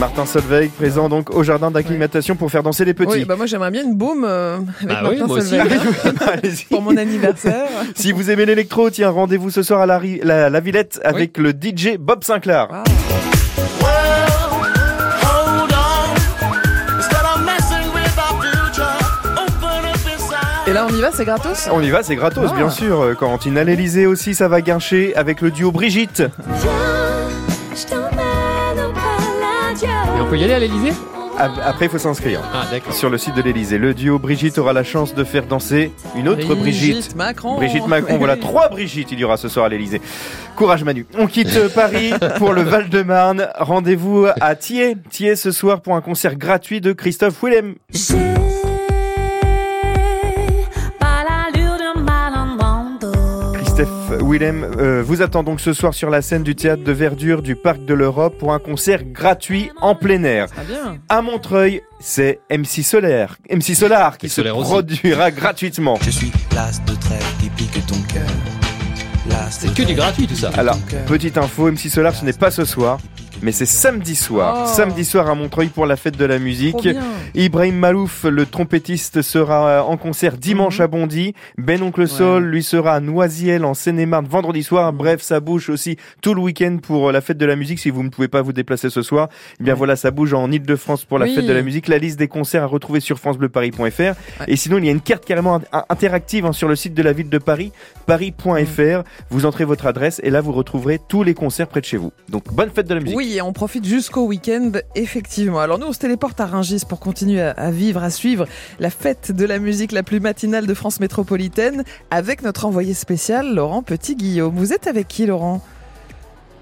Martin 0.00 0.24
Solveig 0.24 0.70
présent 0.70 1.10
donc 1.10 1.28
au 1.30 1.42
jardin 1.42 1.70
d'acclimatation 1.70 2.34
pour 2.34 2.50
faire 2.50 2.62
danser 2.62 2.86
les 2.86 2.94
petits. 2.94 3.10
Oui, 3.12 3.24
bah 3.26 3.36
moi 3.36 3.44
j'aimerais 3.44 3.70
bien 3.70 3.82
une 3.84 3.94
boum 3.96 4.24
euh, 4.26 4.56
avec 4.82 4.96
Ah 4.98 5.08
oui, 5.10 5.18
Martin. 5.18 5.40
Solveig 5.42 5.78
Allez-y. 6.32 6.64
pour 6.64 6.80
mon 6.82 6.96
anniversaire. 6.96 7.66
Si 7.94 8.12
vous 8.12 8.30
aimez 8.30 8.46
l'électro, 8.46 8.88
tiens, 8.88 9.10
rendez-vous 9.10 9.50
ce 9.50 9.62
soir 9.62 9.80
à 9.82 9.86
la, 9.86 10.00
la, 10.22 10.48
la 10.48 10.60
Villette 10.60 11.00
avec 11.04 11.36
le 11.36 11.50
DJ 11.50 11.98
Bob 11.98 12.24
Sinclair. 12.24 12.68
Waouh. 12.70 12.84
Et 20.66 20.72
là 20.72 20.86
on 20.88 20.94
y 20.94 21.00
va, 21.00 21.10
c'est 21.12 21.24
gratos? 21.24 21.68
On 21.72 21.80
y 21.82 21.90
va, 21.90 22.02
c'est 22.02 22.14
gratos, 22.14 22.48
Ah. 22.52 22.56
bien 22.56 22.70
sûr. 22.70 23.00
Euh, 23.02 23.14
Quentin 23.14 23.56
à 23.56 23.64
l'Elysée 23.64 24.06
aussi, 24.06 24.34
ça 24.34 24.46
va 24.48 24.60
guincher 24.60 25.14
avec 25.16 25.40
le 25.40 25.50
duo 25.50 25.72
Brigitte. 25.72 26.22
Peut 30.30 30.38
y 30.38 30.44
aller 30.44 30.54
à 30.54 30.58
l'Elysée 30.58 30.92
Ap- 31.38 31.52
Après, 31.64 31.86
il 31.86 31.90
faut 31.90 31.98
s'inscrire. 31.98 32.40
Ah 32.52 32.66
d'accord. 32.70 32.92
Sur 32.92 33.08
le 33.08 33.16
site 33.18 33.34
de 33.34 33.42
l'Elysée, 33.42 33.78
le 33.78 33.94
duo 33.94 34.18
Brigitte 34.18 34.58
aura 34.58 34.72
la 34.72 34.84
chance 34.84 35.14
de 35.14 35.24
faire 35.24 35.44
danser 35.46 35.90
une 36.16 36.28
autre 36.28 36.54
Brigitte. 36.54 37.14
Macron. 37.16 37.56
Brigitte 37.56 37.86
Macron, 37.86 38.18
voilà 38.18 38.36
trois 38.40 38.68
Brigitte, 38.68 39.10
il 39.12 39.18
y 39.20 39.24
aura 39.24 39.36
ce 39.36 39.48
soir 39.48 39.66
à 39.66 39.68
l'Elysée. 39.68 40.00
Courage 40.56 40.84
Manu. 40.84 41.06
On 41.18 41.26
quitte 41.26 41.68
Paris 41.74 42.12
pour 42.38 42.52
le 42.52 42.62
Val-de-Marne. 42.62 43.48
Rendez-vous 43.58 44.26
à 44.40 44.54
Thiers. 44.54 44.96
Thiers 45.10 45.36
ce 45.36 45.50
soir 45.50 45.80
pour 45.80 45.94
un 45.96 46.00
concert 46.00 46.36
gratuit 46.36 46.80
de 46.80 46.92
Christophe 46.92 47.42
Willem. 47.42 47.74
Christophe 54.10 54.28
Willem 54.28 54.64
euh, 54.78 55.02
vous 55.04 55.22
attend 55.22 55.42
donc 55.42 55.60
ce 55.60 55.72
soir 55.72 55.94
sur 55.94 56.10
la 56.10 56.22
scène 56.22 56.42
du 56.42 56.54
théâtre 56.56 56.82
de 56.82 56.92
verdure 56.92 57.42
du 57.42 57.54
Parc 57.54 57.84
de 57.84 57.94
l'Europe 57.94 58.36
pour 58.38 58.52
un 58.52 58.58
concert 58.58 59.04
gratuit 59.04 59.70
en 59.80 59.94
plein 59.94 60.24
air. 60.24 60.46
Bien. 60.66 60.98
À 61.08 61.22
Montreuil, 61.22 61.82
c'est 62.00 62.40
MC 62.50 62.82
Solaire, 62.82 63.36
MC 63.50 63.74
Solar 63.74 64.18
qui 64.18 64.28
se 64.28 64.40
aussi. 64.40 64.70
produira 64.70 65.30
gratuitement. 65.30 65.98
Je 66.02 66.10
suis 66.10 66.32
l'as 66.54 66.82
de 66.84 66.94
trèfle 66.98 67.36
qui 67.40 67.50
pique 67.50 67.86
ton 67.86 68.00
cœur. 68.12 68.26
L'as 69.28 69.50
C'est 69.50 69.72
que 69.74 69.82
du 69.82 69.94
gratuit 69.94 70.26
tout 70.26 70.34
ça. 70.34 70.50
Alors, 70.56 70.78
petite 71.06 71.38
info, 71.38 71.70
MC 71.70 71.88
Solar, 71.88 72.14
ce 72.14 72.24
n'est 72.24 72.32
pas 72.32 72.50
ce 72.50 72.64
soir, 72.64 72.98
mais 73.42 73.52
c'est 73.52 73.66
samedi 73.66 74.14
soir. 74.16 74.64
Oh. 74.66 74.70
Samedi 74.74 75.04
soir 75.04 75.28
à 75.28 75.34
Montreuil 75.34 75.68
pour 75.68 75.86
la 75.86 75.96
fête 75.96 76.16
de 76.16 76.24
la 76.24 76.38
musique. 76.38 76.88
Ibrahim 77.34 77.76
Malouf, 77.76 78.24
le 78.24 78.46
trompettiste, 78.46 79.22
sera 79.22 79.84
en 79.84 79.96
concert 79.96 80.36
dimanche 80.36 80.78
Mhm. 80.78 80.84
à 80.84 80.86
Bondy. 80.88 81.34
Ben 81.58 81.82
Oncle 81.82 82.06
Sol, 82.08 82.44
lui, 82.44 82.62
sera 82.62 82.94
à 82.94 83.00
Noisiel 83.00 83.64
en 83.64 83.74
Seine-et-Marne 83.74 84.26
vendredi 84.26 84.62
soir. 84.62 84.92
Bref, 84.92 85.22
ça 85.22 85.40
bouge 85.40 85.70
aussi 85.70 85.96
tout 86.22 86.34
le 86.34 86.40
week-end 86.40 86.78
pour 86.82 87.12
la 87.12 87.20
fête 87.20 87.38
de 87.38 87.46
la 87.46 87.56
musique. 87.56 87.78
Si 87.78 87.90
vous 87.90 88.02
ne 88.02 88.08
pouvez 88.08 88.28
pas 88.28 88.42
vous 88.42 88.52
déplacer 88.52 88.90
ce 88.90 89.02
soir, 89.02 89.28
eh 89.60 89.64
bien 89.64 89.74
voilà, 89.74 89.96
ça 89.96 90.10
bouge 90.10 90.34
en 90.34 90.50
Ile-de-France 90.50 91.04
pour 91.04 91.18
la 91.18 91.26
Oui. 91.26 91.34
fête 91.34 91.46
de 91.46 91.52
la 91.52 91.62
musique. 91.62 91.88
La 91.88 91.98
liste 91.98 92.18
des 92.18 92.28
concerts 92.28 92.62
à 92.62 92.66
retrouver 92.66 93.00
sur 93.00 93.18
francebleuparis.fr. 93.18 94.14
Et 94.48 94.56
sinon, 94.56 94.78
il 94.78 94.86
y 94.86 94.88
a 94.88 94.92
une 94.92 95.00
carte 95.00 95.24
carrément 95.24 95.56
in- 95.72 95.84
interactive 95.88 96.46
hein, 96.46 96.52
sur 96.52 96.68
le 96.68 96.76
site 96.76 96.94
de 96.94 97.02
la 97.02 97.12
ville 97.12 97.28
de 97.28 97.38
Paris, 97.38 97.72
paris.fr. 98.06 99.02
Vous 99.30 99.46
entrez 99.46 99.64
votre 99.64 99.86
adresse 99.86 100.20
et 100.24 100.30
là, 100.30 100.40
vous 100.40 100.52
retrouverez 100.52 100.98
tous 101.08 101.22
les 101.22 101.34
concerts 101.34 101.68
près 101.68 101.80
de 101.80 101.86
chez 101.86 101.96
vous. 101.96 102.12
Donc, 102.28 102.52
bonne 102.52 102.70
fête 102.70 102.88
de 102.88 102.94
la 102.94 103.00
musique. 103.00 103.16
Oui, 103.16 103.29
et 103.36 103.42
on 103.42 103.52
profite 103.52 103.84
jusqu'au 103.84 104.26
week-end, 104.26 104.72
effectivement. 104.94 105.60
Alors 105.60 105.78
nous, 105.78 105.86
on 105.86 105.92
se 105.92 105.98
téléporte 105.98 106.40
à 106.40 106.46
Rungis 106.46 106.82
pour 106.88 107.00
continuer 107.00 107.40
à, 107.40 107.70
vivre, 107.70 108.02
à 108.02 108.10
suivre 108.10 108.46
la 108.78 108.90
fête 108.90 109.32
de 109.32 109.44
la 109.44 109.58
musique 109.58 109.92
la 109.92 110.02
plus 110.02 110.20
matinale 110.20 110.66
de 110.66 110.74
France 110.74 111.00
métropolitaine 111.00 111.84
avec 112.10 112.42
notre 112.42 112.64
envoyé 112.66 112.94
spécial, 112.94 113.54
Laurent 113.54 113.82
Petit-Guillaume. 113.82 114.54
Vous 114.56 114.72
êtes 114.72 114.86
avec 114.86 115.08
qui, 115.08 115.26
Laurent 115.26 115.62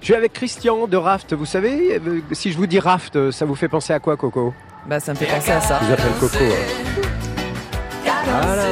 Je 0.01 0.07
suis 0.07 0.15
avec 0.15 0.33
Christian 0.33 0.87
de 0.87 0.97
Raft. 0.97 1.35
Vous 1.35 1.47
savez, 1.47 1.97
euh, 1.97 2.21
si 2.33 2.53
je 2.53 2.57
vous 2.57 2.67
dis 2.67 2.79
Raft, 2.79 3.17
euh, 3.17 3.33
ça 3.33 3.45
vous 3.45 3.55
fait 3.55 3.69
penser 3.69 3.93
à 3.93 3.99
quoi, 4.01 4.17
Coco 4.17 4.53
Bah, 4.89 5.01
ça 5.01 5.13
me 5.13 5.19
fait 5.19 5.27
penser 5.27 5.53
à 5.53 5.61
ça. 5.61 5.79
Je 5.83 5.87
vous 5.87 5.93
appelle 5.93 6.13
Coco. 6.21 6.37
hein. 6.45 7.03
Voilà. 8.43 8.65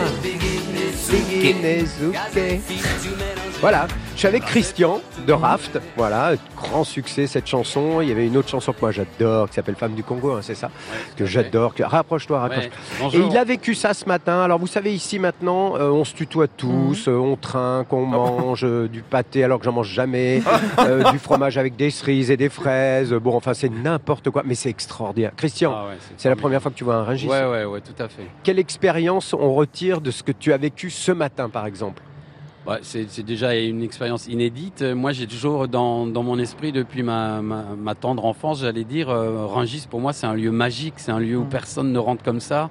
Voilà, 3.63 3.87
je 4.13 4.19
suis 4.19 4.29
avec 4.29 4.45
Christian 4.45 5.01
de 5.27 5.33
Raft. 5.33 5.81
Voilà, 5.97 6.35
grand 6.57 6.85
succès 6.85 7.27
cette 7.27 7.47
chanson. 7.47 8.03
Il 8.03 8.09
y 8.09 8.13
avait 8.13 8.27
une 8.27 8.37
autre 8.37 8.51
chanson 8.51 8.73
que 8.75 8.81
moi 8.83 8.91
j'adore 8.93 9.49
qui 9.49 9.55
s'appelle 9.55 9.77
Femme 9.77 9.95
du 9.95 10.05
Congo, 10.05 10.33
hein, 10.33 10.41
c'est 10.43 10.55
ça? 10.55 10.71
Que 11.17 11.25
j'adore. 11.25 11.75
Que... 11.75 11.83
Rapproche-toi, 11.83 12.39
rapproche. 12.39 12.69
Ouais, 13.01 13.09
Et 13.15 13.19
il 13.19 13.37
a 13.37 13.45
vécu 13.45 13.75
ça 13.75 13.95
ce 13.95 14.05
matin. 14.05 14.43
Alors 14.43 14.59
vous 14.59 14.67
savez, 14.67 14.93
ici 14.93 15.19
maintenant, 15.19 15.75
euh, 15.77 15.89
on 15.89 16.05
se 16.05 16.15
tutoie 16.15 16.49
tous, 16.49 17.09
euh, 17.09 17.13
on 17.17 17.37
trinque, 17.37 17.93
on 17.95 18.05
mange 18.05 18.65
euh, 18.65 18.89
du 18.89 19.01
pâté 19.01 19.43
alors 19.43 19.59
que 19.59 19.65
j'en 19.65 19.73
mange 19.73 19.89
jamais, 19.89 20.43
du 21.11 21.19
fromage 21.19 21.57
avec 21.57 21.77
des 21.77 21.91
cerises 21.91 22.31
et 22.31 22.37
des 22.37 22.51
fraises. 22.51 23.15
Bon, 23.15 23.35
enfin, 23.35 23.55
c'est 23.55 23.71
n'importe 23.71 24.29
quoi, 24.29 24.43
mais 24.45 24.55
c'est 24.55 24.71
extraordinaire. 24.71 25.33
Christian, 25.35 25.75
Ah 25.75 25.87
ouais, 25.89 25.97
c'est 26.19 26.29
la 26.29 26.37
première 26.37 26.61
fois 26.61 26.71
que 26.71 26.77
tu 26.77 26.85
vois 26.85 26.97
un 26.97 27.05
Rungis. 27.05 27.27
Ouais, 27.27 27.45
ouais, 27.47 27.65
ouais, 27.65 27.81
tout 27.81 28.01
à 28.01 28.09
fait. 28.09 28.23
Quelle 28.43 28.59
expérience 28.59 29.33
on 29.33 29.55
retire 29.55 30.03
de 30.03 30.11
ce 30.11 30.23
que 30.23 30.33
tu 30.33 30.53
as 30.53 30.59
vécu 30.59 30.91
ce 30.91 31.11
matin, 31.11 31.49
par 31.49 31.67
exemple? 31.67 32.03
C'est 32.83 33.07
c'est 33.09 33.23
déjà 33.23 33.55
une 33.55 33.83
expérience 33.83 34.27
inédite. 34.27 34.83
Moi, 34.83 35.13
j'ai 35.13 35.27
toujours 35.27 35.69
dans, 35.69 36.07
dans 36.07 36.23
mon 36.23 36.39
esprit, 36.39 36.73
depuis 36.73 37.03
ma, 37.03 37.41
ma, 37.41 37.65
ma 37.79 37.95
tendre 37.95 38.25
enfance, 38.25 38.61
j'allais 38.61 38.85
dire, 38.85 39.09
euh, 39.09 39.47
Rungis, 39.47 39.87
pour 39.89 40.01
moi, 40.01 40.13
c'est 40.13 40.27
un 40.27 40.35
lieu 40.35 40.51
magique. 40.51 40.95
C'est 40.97 41.13
un 41.13 41.21
lieu 41.21 41.37
où 41.37 41.45
personne 41.45 41.93
ne 41.93 41.99
rentre 41.99 42.23
comme 42.23 42.41
ça. 42.41 42.71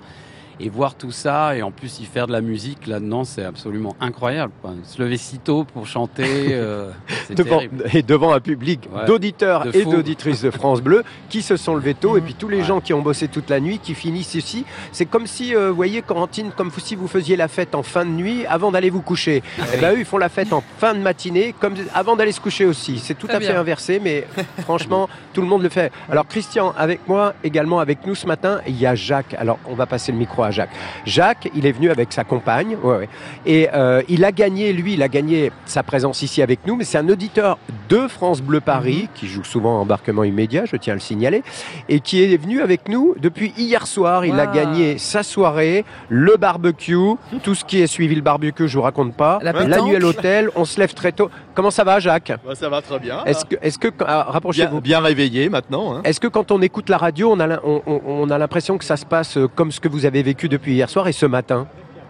Et 0.60 0.70
voir 0.70 0.96
tout 0.96 1.12
ça, 1.12 1.56
et 1.58 1.62
en 1.62 1.72
plus 1.72 2.00
y 2.00 2.06
faire 2.06 2.28
de 2.28 2.32
la 2.32 2.42
musique 2.42 2.88
là-dedans, 2.88 3.24
c'est 3.26 3.44
absolument 3.44 3.96
incroyable. 4.00 4.54
quoi. 4.62 4.72
Se 4.84 5.02
lever 5.02 5.18
si 5.18 5.38
tôt 5.40 5.66
pour 5.66 5.86
chanter, 5.86 6.24
euh, 6.52 6.92
c'est 7.28 7.36
devant, 7.36 7.58
terrible. 7.58 7.84
et 7.94 8.02
devant 8.04 8.34
un 8.34 8.40
public 8.40 8.82
Ouais. 8.96 9.06
d'auditeurs 9.06 9.76
et 9.76 9.84
d'auditrices 9.84 10.42
de 10.42 10.52
France 10.52 10.82
Bleu 10.82 11.04
qui 11.30 11.42
se 11.42 11.58
sont 11.58 11.76
levés 11.76 11.94
tôt 11.94 12.16
et 12.18 12.22
puis 12.22 12.34
tous 12.36 12.48
les 12.48 12.64
gens 12.64 12.80
qui 12.82 12.94
ont 12.94 13.02
bossé 13.02 13.28
toute 13.28 13.50
la 13.50 13.60
nuit 13.60 13.80
qui 13.80 13.94
finissent 13.96 14.36
ici. 14.36 14.64
C'est 14.92 15.06
comme 15.06 15.28
si, 15.28 15.56
euh, 15.56 15.70
vous 15.70 15.76
voyez, 15.76 16.02
Corentine, 16.02 16.52
comme 16.56 16.72
si 16.78 16.96
vous 16.96 17.08
faisiez 17.08 17.36
la 17.36 17.48
fête 17.48 17.76
en 17.76 17.84
fin 17.84 18.06
de 18.06 18.12
nuit 18.12 18.46
avant 18.46 18.72
d'aller 18.72 18.90
vous 18.90 19.02
coucher. 19.02 19.44
Eh 19.74 19.78
ben, 19.82 19.94
eux, 19.94 20.00
ils 20.00 20.06
font 20.06 20.18
la 20.18 20.30
fête 20.30 20.54
en 20.54 20.64
fin 20.78 20.94
de 20.94 21.00
matinée 21.00 21.54
comme 21.60 21.74
avant 21.94 22.16
d'aller 22.16 22.32
se 22.32 22.40
coucher 22.42 22.66
aussi. 22.66 23.00
C'est 23.00 23.16
tout 23.16 23.28
Très 23.28 23.38
à 23.38 23.40
fait 23.42 23.56
inversé, 23.56 24.00
mais 24.02 24.26
franchement, 24.62 25.10
tout 25.34 25.42
le 25.42 25.48
monde 25.48 25.64
le 25.64 25.70
fait. 25.70 25.92
Alors, 26.10 26.28
Christian, 26.28 26.74
avec 26.78 27.08
moi, 27.08 27.34
également 27.44 27.80
avec 27.80 28.06
nous 28.06 28.16
ce 28.16 28.26
matin, 28.28 28.62
il 28.68 28.80
y 28.80 28.86
a 28.86 28.96
Jacques. 28.96 29.34
Alors, 29.38 29.58
on 29.68 29.74
va 29.74 29.86
passer 29.86 30.12
le 30.12 30.18
micro 30.18 30.44
à 30.46 30.52
Jacques. 30.52 30.70
Jacques, 31.06 31.50
il 31.56 31.66
est 31.66 31.72
venu 31.72 31.90
avec 31.90 32.14
sa 32.14 32.24
compagne, 32.24 32.78
ouais, 32.84 32.98
ouais. 32.98 33.10
et 33.46 33.70
euh, 33.74 34.02
il 34.08 34.24
a 34.24 34.32
gagné, 34.32 34.74
lui, 34.74 34.94
il 34.94 35.04
a 35.04 35.08
gagné 35.08 35.52
sa 35.66 35.84
présence 35.84 36.22
ici 36.22 36.42
avec 36.42 36.66
nous, 36.66 36.76
mais 36.76 36.84
c'est 36.84 36.98
un 36.98 37.10
auditeur 37.10 37.58
de 37.90 38.08
France 38.08 38.42
Bleu 38.42 38.62
Paris, 38.62 39.10
qui 39.16 39.28
joue 39.28 39.44
souvent 39.44 39.78
en 39.78 39.82
embarquement 39.82 40.24
immédiat, 40.24 40.66
je 40.66 40.76
tiens 40.78 40.94
à 40.94 40.96
le 40.96 41.02
signaler, 41.02 41.44
et 41.90 42.00
qui 42.00 42.24
est 42.24 42.38
venu 42.38 42.62
avec 42.62 42.90
nous 42.90 43.16
depuis 43.20 43.54
hier 43.58 43.86
soir. 43.88 44.26
Il 44.26 44.40
a 44.40 44.48
gagné 44.48 44.98
sa 44.98 45.24
soirée, 45.24 45.86
le 46.10 46.36
barbecue, 46.38 46.96
tout 47.44 47.56
ce 47.56 47.64
qui 47.66 47.82
est 47.82 47.88
suivi 47.88 48.16
le 48.16 48.22
barbecue, 48.22 48.68
je 48.68 48.78
vous 48.78 48.84
raconte 48.84 49.14
pas, 49.14 49.40
La 49.42 49.52
la, 49.52 49.82
nuit 49.82 49.96
à 49.96 50.00
l'hôtel, 50.00 50.50
on 50.56 50.66
se 50.66 50.80
lève 50.80 50.94
très 50.94 51.12
tôt. 51.12 51.30
Comment 51.54 51.72
ça 51.72 51.84
va, 51.84 52.00
Jacques? 52.00 52.34
Bah, 52.46 52.56
ça 52.56 52.70
va 52.70 52.82
très 52.82 53.00
bien. 53.00 53.24
Est-ce 53.26 53.46
que, 53.46 53.56
est-ce 53.62 53.80
que, 53.80 53.88
ah, 54.06 54.28
rapprochez-vous. 54.30 54.82
bien, 54.82 55.00
bien 55.00 55.08
réveillé 55.08 55.50
maintenant. 55.50 55.96
hein. 55.96 56.02
Est-ce 56.04 56.20
que 56.20 56.28
quand 56.28 56.52
on 56.52 56.62
écoute 56.62 56.90
la 56.90 56.98
radio, 56.98 57.36
a, 57.40 57.60
on 57.64 58.30
a 58.30 58.38
l'impression 58.38 58.78
que 58.78 58.84
ça 58.86 58.98
se 58.98 59.06
passe 59.06 59.38
euh, 59.38 59.48
comme 59.48 59.72
ce 59.72 59.80
que 59.80 59.88
vous 59.88 60.06
avez 60.06 60.22
vécu 60.22 60.35
depuis 60.44 60.74
hier 60.74 60.90
soir 60.90 61.08
et 61.08 61.12
ce 61.14 61.26
matin 61.26 61.68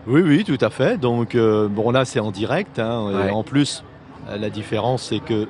Oui, 0.08 0.22
oui, 0.22 0.44
tout 0.44 0.58
à 0.64 0.70
fait. 0.70 0.98
Donc, 0.98 1.34
euh, 1.36 1.68
bon, 1.68 1.92
là, 1.92 2.06
c'est 2.06 2.20
en 2.20 2.32
direct. 2.32 2.78
hein. 2.80 3.10
Et 3.12 3.16
Ouais. 3.16 3.30
en 3.32 3.44
plus, 3.44 3.84
euh, 4.30 4.38
la 4.38 4.50
différence, 4.50 5.04
c'est 5.10 5.20
que 5.20 5.48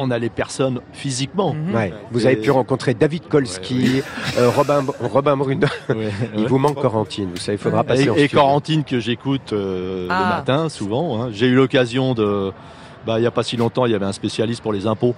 on 0.00 0.12
a 0.12 0.18
les 0.18 0.28
personnes 0.30 0.80
physiquement. 0.92 1.54
Mhm. 1.54 1.74
Ouais. 1.74 1.92
Vous 2.12 2.24
avez 2.24 2.36
pu 2.36 2.50
rencontrer 2.52 2.94
David 2.94 3.26
Kolski, 3.28 4.00
euh, 4.38 4.48
Robin, 4.48 4.84
Robin 5.00 5.36
Brune. 5.36 5.64
Ouais, 5.88 6.10
Il 6.36 6.46
vous 6.46 6.58
manque 6.58 6.80
Corentine, 6.80 7.30
vous 7.34 7.36
savez, 7.40 7.56
il 7.56 7.60
faudra 7.60 7.82
passer 7.82 8.08
en 8.08 8.14
Et, 8.14 8.22
et. 8.24 8.28
Corentine 8.28 8.84
que 8.84 9.00
j'écoute 9.00 9.52
euh, 9.52 10.06
Ah. 10.08 10.20
le 10.22 10.36
matin 10.36 10.68
souvent. 10.68 11.20
hein. 11.24 11.28
J'ai 11.32 11.46
eu 11.48 11.54
l'occasion 11.56 12.14
de. 12.14 12.52
Bah, 13.06 13.18
il 13.18 13.22
n'y 13.22 13.26
a 13.26 13.30
pas 13.32 13.42
si 13.42 13.56
longtemps, 13.56 13.86
il 13.86 13.92
y 13.92 13.94
avait 13.96 14.04
un 14.06 14.12
spécialiste 14.12 14.62
pour 14.62 14.72
les 14.72 14.86
impôts. 14.86 15.14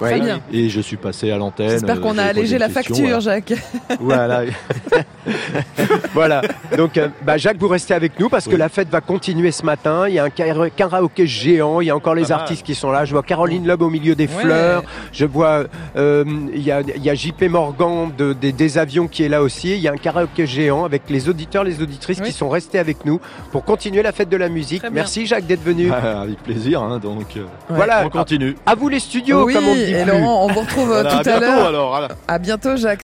Ouais. 0.00 0.10
Très 0.10 0.20
bien. 0.20 0.40
Et 0.52 0.68
je 0.68 0.80
suis 0.80 0.96
passé 0.96 1.30
à 1.30 1.36
l'antenne. 1.36 1.70
J'espère 1.70 1.96
euh, 1.96 2.00
qu'on 2.00 2.18
a 2.18 2.22
j'ai 2.28 2.28
posé 2.28 2.38
allégé 2.40 2.58
la 2.58 2.68
question, 2.68 2.94
facture, 2.96 3.20
Jacques. 3.20 3.52
Voilà. 4.00 4.42
voilà. 6.12 6.42
Donc, 6.76 6.96
euh, 6.98 7.08
bah, 7.24 7.36
Jacques, 7.36 7.58
vous 7.58 7.68
restez 7.68 7.94
avec 7.94 8.18
nous 8.18 8.28
parce 8.28 8.46
que 8.46 8.56
la 8.56 8.68
fête 8.68 8.88
va 8.88 9.00
continuer 9.00 9.52
ce 9.52 9.64
matin. 9.64 10.08
Il 10.08 10.14
y 10.14 10.18
a 10.18 10.24
un 10.24 10.30
kara- 10.30 10.70
karaoké 10.70 11.26
géant. 11.26 11.80
Il 11.80 11.86
y 11.86 11.90
a 11.90 11.96
encore 11.96 12.14
les 12.14 12.22
Pas 12.22 12.28
mal. 12.30 12.40
artistes 12.40 12.64
qui 12.64 12.74
sont 12.74 12.90
là. 12.90 13.04
Je 13.04 13.12
vois 13.12 13.22
Caroline 13.22 13.66
Loeb 13.66 13.82
au 13.82 13.90
milieu 13.90 14.14
des 14.14 14.24
Ouais. 14.26 14.42
fleurs. 14.42 14.82
Je 15.12 15.24
vois, 15.26 15.64
euh, 15.96 16.24
il 16.54 16.62
y 16.62 16.70
a, 16.72 16.80
il 16.80 17.02
y 17.04 17.10
a 17.10 17.14
JP 17.14 17.42
Morgan 17.50 18.10
de, 18.16 18.32
des, 18.32 18.52
des 18.52 18.78
avions 18.78 19.06
qui 19.06 19.22
est 19.22 19.28
là 19.28 19.42
aussi. 19.42 19.72
Il 19.74 19.80
y 19.80 19.88
a 19.88 19.92
un 19.92 19.96
karaoké 19.96 20.46
géant 20.46 20.84
avec 20.84 21.02
les 21.08 21.28
auditeurs, 21.28 21.62
les 21.64 21.80
auditrices 21.82 22.18
Oui. 22.20 22.26
qui 22.26 22.32
sont 22.32 22.48
restés 22.48 22.78
avec 22.78 23.04
nous 23.04 23.20
pour 23.52 23.64
continuer 23.64 24.02
la 24.02 24.12
fête 24.12 24.28
de 24.28 24.36
la 24.36 24.48
musique. 24.48 24.82
Merci 24.92 25.26
Jacques 25.26 25.46
d'être 25.46 25.62
venu. 25.62 25.90
Ah, 25.92 26.22
Avec 26.22 26.42
plaisir. 26.42 26.82
hein, 26.82 26.98
donc, 26.98 27.36
euh, 27.36 27.44
Voilà. 27.68 28.02
on 28.04 28.08
continue. 28.10 28.56
À 28.66 28.74
vous 28.74 28.88
les 28.88 28.98
studios, 29.00 29.44
oui, 29.44 29.54
comme 29.54 29.66
on 29.68 29.74
dit 29.74 29.83
et. 29.90 30.04
Laurent, 30.04 30.44
on 30.44 30.52
vous 30.52 30.60
retrouve 30.60 30.90
euh, 30.92 31.02
Voilà, 31.02 31.22
tout 31.22 31.28
à 31.28 31.32
à 31.34 31.40
l'heure. 31.40 32.08
À 32.28 32.38
bientôt, 32.38 32.76
Jacques. 32.76 32.92